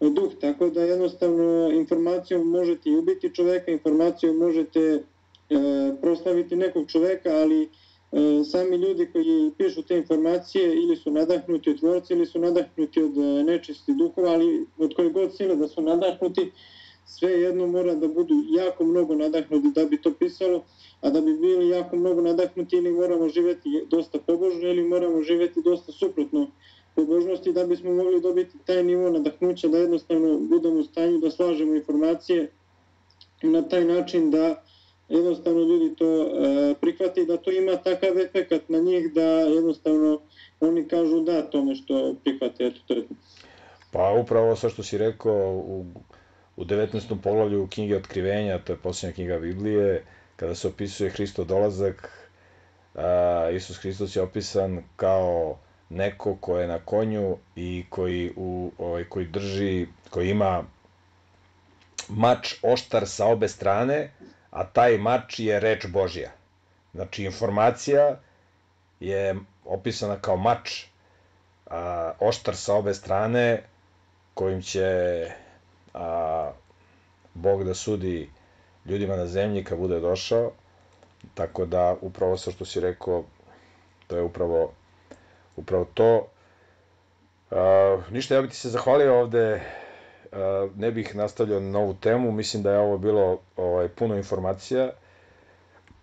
duh, 0.00 0.30
tako 0.40 0.68
da 0.70 0.82
jednostavno 0.82 1.70
informacijom 1.72 2.48
možete 2.48 2.90
i 2.90 2.96
ubiti 2.96 3.34
čoveka, 3.34 3.70
informacijom 3.70 4.36
možete 4.36 4.80
e, 4.80 5.02
proslaviti 6.00 6.56
nekog 6.56 6.90
čoveka, 6.90 7.30
ali 7.30 7.68
e, 8.16 8.44
sami 8.44 8.76
ljudi 8.76 9.08
koji 9.12 9.50
pišu 9.58 9.82
te 9.82 9.96
informacije 9.96 10.74
ili 10.74 10.96
su 10.96 11.10
nadahnuti 11.10 11.70
od 11.70 11.78
tvorca 11.78 12.14
ili 12.14 12.26
su 12.26 12.38
nadahnuti 12.38 13.02
od 13.02 13.18
e, 13.18 13.44
nečisti 13.44 13.94
duhova, 13.94 14.30
ali 14.30 14.66
od 14.78 14.94
koje 14.94 15.10
god 15.10 15.36
sile 15.36 15.56
da 15.56 15.68
su 15.68 15.82
nadahnuti, 15.82 16.52
sve 17.06 17.30
jedno 17.30 17.66
mora 17.66 17.94
da 17.94 18.08
budu 18.08 18.34
jako 18.48 18.84
mnogo 18.84 19.14
nadahnuti 19.14 19.70
da 19.74 19.84
bi 19.84 20.02
to 20.02 20.14
pisalo, 20.14 20.64
a 21.00 21.10
da 21.10 21.20
bi 21.20 21.36
bili 21.38 21.68
jako 21.68 21.96
mnogo 21.96 22.20
nadahnuti 22.20 22.76
ili 22.76 22.92
moramo 22.92 23.28
živjeti 23.28 23.84
dosta 23.90 24.18
pobožno 24.18 24.68
ili 24.68 24.82
moramo 24.82 25.22
živjeti 25.22 25.62
dosta 25.62 25.92
suprotno 25.92 26.50
pobožnosti 26.94 27.52
da 27.52 27.66
bismo 27.66 27.94
mogli 27.94 28.20
dobiti 28.20 28.58
taj 28.66 28.84
nivo 28.84 29.10
nadahnuća 29.10 29.68
da 29.68 29.78
jednostavno 29.78 30.38
budemo 30.38 30.78
u 30.80 30.84
stanju 30.84 31.18
da 31.18 31.30
slažemo 31.30 31.74
informacije 31.74 32.50
na 33.42 33.68
taj 33.68 33.84
način 33.84 34.30
da 34.30 34.64
jednostavno 35.08 35.60
ljudi 35.60 35.96
to 35.96 36.04
e, 36.04 36.74
prihvati 36.80 37.24
da 37.26 37.36
to 37.36 37.50
ima 37.50 37.76
takav 37.76 38.18
efekt 38.18 38.68
na 38.68 38.78
njih 38.78 39.12
da 39.12 39.22
jednostavno 39.30 40.20
oni 40.60 40.88
kažu 40.88 41.20
da 41.20 41.50
tome 41.50 41.74
što 41.74 42.14
prihvate. 42.24 42.66
Eto, 42.66 42.78
to 42.86 42.94
je. 42.94 43.02
Pa 43.90 44.12
upravo 44.12 44.56
sa 44.56 44.68
što 44.68 44.82
si 44.82 44.98
rekao 44.98 45.52
u, 45.52 45.84
u 46.56 46.64
19. 46.64 47.22
poglavlju 47.22 47.68
knjige 47.70 47.96
Otkrivenja, 47.96 48.58
to 48.58 48.72
je 48.72 48.76
posljednja 48.76 49.14
knjiga 49.14 49.38
Biblije, 49.38 50.04
kada 50.36 50.54
se 50.54 50.68
opisuje 50.68 51.10
Hristo 51.10 51.44
dolazak, 51.44 52.30
a, 52.94 53.50
Isus 53.52 53.76
Hristos 53.76 54.16
je 54.16 54.22
opisan 54.22 54.82
kao 54.96 55.58
neko 55.90 56.36
ko 56.40 56.58
je 56.58 56.68
na 56.68 56.78
konju 56.78 57.36
i 57.56 57.84
koji, 57.90 58.32
u, 58.36 58.70
ovaj, 58.78 59.04
koji 59.04 59.26
drži, 59.26 59.86
koji 60.10 60.30
ima 60.30 60.64
mač 62.08 62.54
oštar 62.62 63.08
sa 63.08 63.26
obe 63.26 63.48
strane, 63.48 64.10
a 64.56 64.64
taj 64.64 64.98
mač 64.98 65.38
je 65.38 65.60
reč 65.60 65.86
Božja. 65.86 66.30
Znači, 66.94 67.24
informacija 67.24 68.18
je 69.00 69.34
opisana 69.64 70.16
kao 70.20 70.36
mač 70.36 70.84
a, 71.66 72.12
oštar 72.20 72.56
sa 72.56 72.74
obe 72.74 72.94
strane, 72.94 73.62
kojim 74.34 74.62
će 74.62 74.86
a, 75.94 76.52
Bog 77.34 77.64
da 77.64 77.74
sudi 77.74 78.30
ljudima 78.86 79.16
na 79.16 79.26
zemlji 79.26 79.64
kad 79.64 79.78
bude 79.78 80.00
došao. 80.00 80.52
Tako 81.34 81.66
da, 81.66 81.96
upravo 82.00 82.36
sa 82.36 82.50
što 82.50 82.64
si 82.64 82.80
rekao, 82.80 83.24
to 84.06 84.16
je 84.16 84.22
upravo 84.22 84.72
upravo 85.56 85.84
to. 85.94 86.28
A, 87.50 87.98
ništa, 88.10 88.34
ja 88.34 88.42
bih 88.42 88.50
ti 88.50 88.56
se 88.56 88.70
zahvalio 88.70 89.20
ovde, 89.20 89.60
Eh, 90.36 90.68
ne 90.76 90.90
bih 90.90 91.16
nastavljao 91.16 91.60
novu 91.60 91.94
temu, 91.94 92.32
mislim 92.32 92.62
da 92.62 92.72
je 92.72 92.78
ovo 92.78 92.98
bilo 92.98 93.38
ovaj, 93.56 93.88
puno 93.88 94.16
informacija 94.16 94.90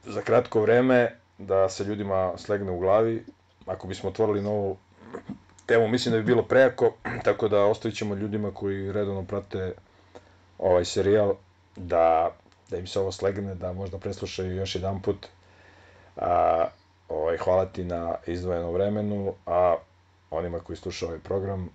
za 0.04 0.22
kratko 0.22 0.62
vreme, 0.62 1.16
da 1.38 1.70
se 1.70 1.84
ljudima 1.84 2.34
slegne 2.38 2.72
u 2.72 2.80
glavi. 2.80 3.26
Ako 3.66 3.88
bismo 3.88 4.10
otvorili 4.10 4.42
novu 4.42 4.78
temu, 5.66 5.88
mislim 5.88 6.12
da 6.12 6.18
bi 6.18 6.24
bilo 6.26 6.44
prejako, 6.44 6.94
tako 7.26 7.48
da 7.48 7.66
ostavit 7.66 7.98
ćemo 7.98 8.16
ljudima 8.16 8.52
koji 8.52 8.92
redovno 8.92 9.24
prate 9.26 9.74
ovaj 10.58 10.86
serijal, 10.86 11.36
da, 11.76 12.32
da 12.70 12.78
im 12.78 12.88
se 12.88 13.00
ovo 13.00 13.12
slegne, 13.12 13.56
da 13.56 13.74
možda 13.74 13.98
preslušaju 13.98 14.56
još 14.56 14.76
jedan 14.76 15.02
put. 15.02 15.28
A, 16.18 16.66
ovaj, 17.10 17.38
hvala 17.38 17.66
ti 17.66 17.84
na 17.84 18.16
izdvojenom 18.28 18.74
vremenu, 18.74 19.34
a 19.46 19.76
onima 20.32 20.60
koji 20.60 20.78
slušaju 20.78 21.10
ovaj 21.10 21.20
program, 21.20 21.70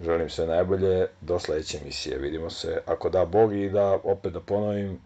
želim 0.00 0.30
sve 0.30 0.46
najbolje, 0.46 1.06
do 1.20 1.38
sljedeće 1.38 1.78
emisije, 1.78 2.18
vidimo 2.18 2.50
se, 2.50 2.82
ako 2.86 3.10
da 3.10 3.24
Bog 3.24 3.54
i 3.54 3.70
da 3.70 3.98
opet 4.04 4.32
da 4.32 4.40
ponovim, 4.40 5.00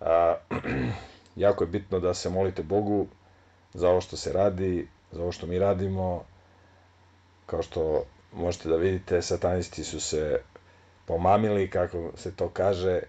a, 0.00 0.34
jako 1.36 1.64
je 1.64 1.68
bitno 1.68 2.00
da 2.00 2.14
se 2.14 2.30
molite 2.30 2.62
Bogu 2.62 3.06
za 3.74 3.88
ovo 3.88 4.00
što 4.00 4.16
se 4.16 4.32
radi, 4.32 4.88
za 5.12 5.22
ovo 5.22 5.32
što 5.32 5.46
mi 5.46 5.58
radimo, 5.58 6.24
kao 7.46 7.62
što 7.62 8.04
možete 8.32 8.68
da 8.68 8.76
vidite, 8.76 9.22
satanisti 9.22 9.84
su 9.84 10.00
se 10.00 10.40
pomamili, 11.06 11.70
kako 11.70 12.10
se 12.16 12.36
to 12.36 12.48
kaže, 12.48 13.00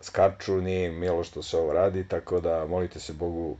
skaču, 0.00 0.60
nije 0.60 0.90
milo 0.90 1.24
što 1.24 1.42
se 1.42 1.56
ovo 1.58 1.72
radi, 1.72 2.08
tako 2.08 2.40
da 2.40 2.66
molite 2.66 3.00
se 3.00 3.12
Bogu 3.12 3.56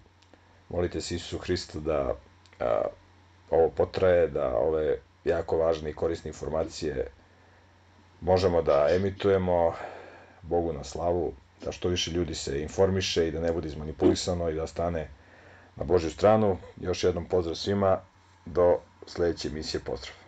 molite 0.69 1.01
se 1.01 1.14
Isusu 1.14 1.39
Hristu 1.39 1.81
da 1.81 2.14
a, 2.61 2.83
ovo 3.51 3.71
potraje, 3.71 4.27
da 4.27 4.57
ove 4.57 4.99
jako 5.25 5.57
važne 5.57 5.91
i 5.91 5.95
korisne 5.95 6.29
informacije 6.29 7.07
možemo 8.20 8.62
da 8.62 8.89
emitujemo 8.91 9.75
Bogu 10.43 10.73
na 10.73 10.85
slavu, 10.85 11.33
da 11.64 11.73
što 11.73 11.89
više 11.89 12.11
ljudi 12.11 12.35
se 12.35 12.62
informiše 12.62 13.29
i 13.29 13.31
da 13.31 13.41
ne 13.41 13.53
bude 13.53 13.68
izmanipulisano 13.68 14.51
i 14.51 14.55
da 14.55 14.66
stane 14.66 15.09
na 15.77 15.85
Božju 15.85 16.11
stranu. 16.11 16.57
Još 16.81 17.05
jednom 17.05 17.25
pozdrav 17.25 17.55
svima 17.57 18.01
do 18.47 18.79
sledeće 19.07 19.49
emisije. 19.49 19.81
Pozdrav! 19.81 20.22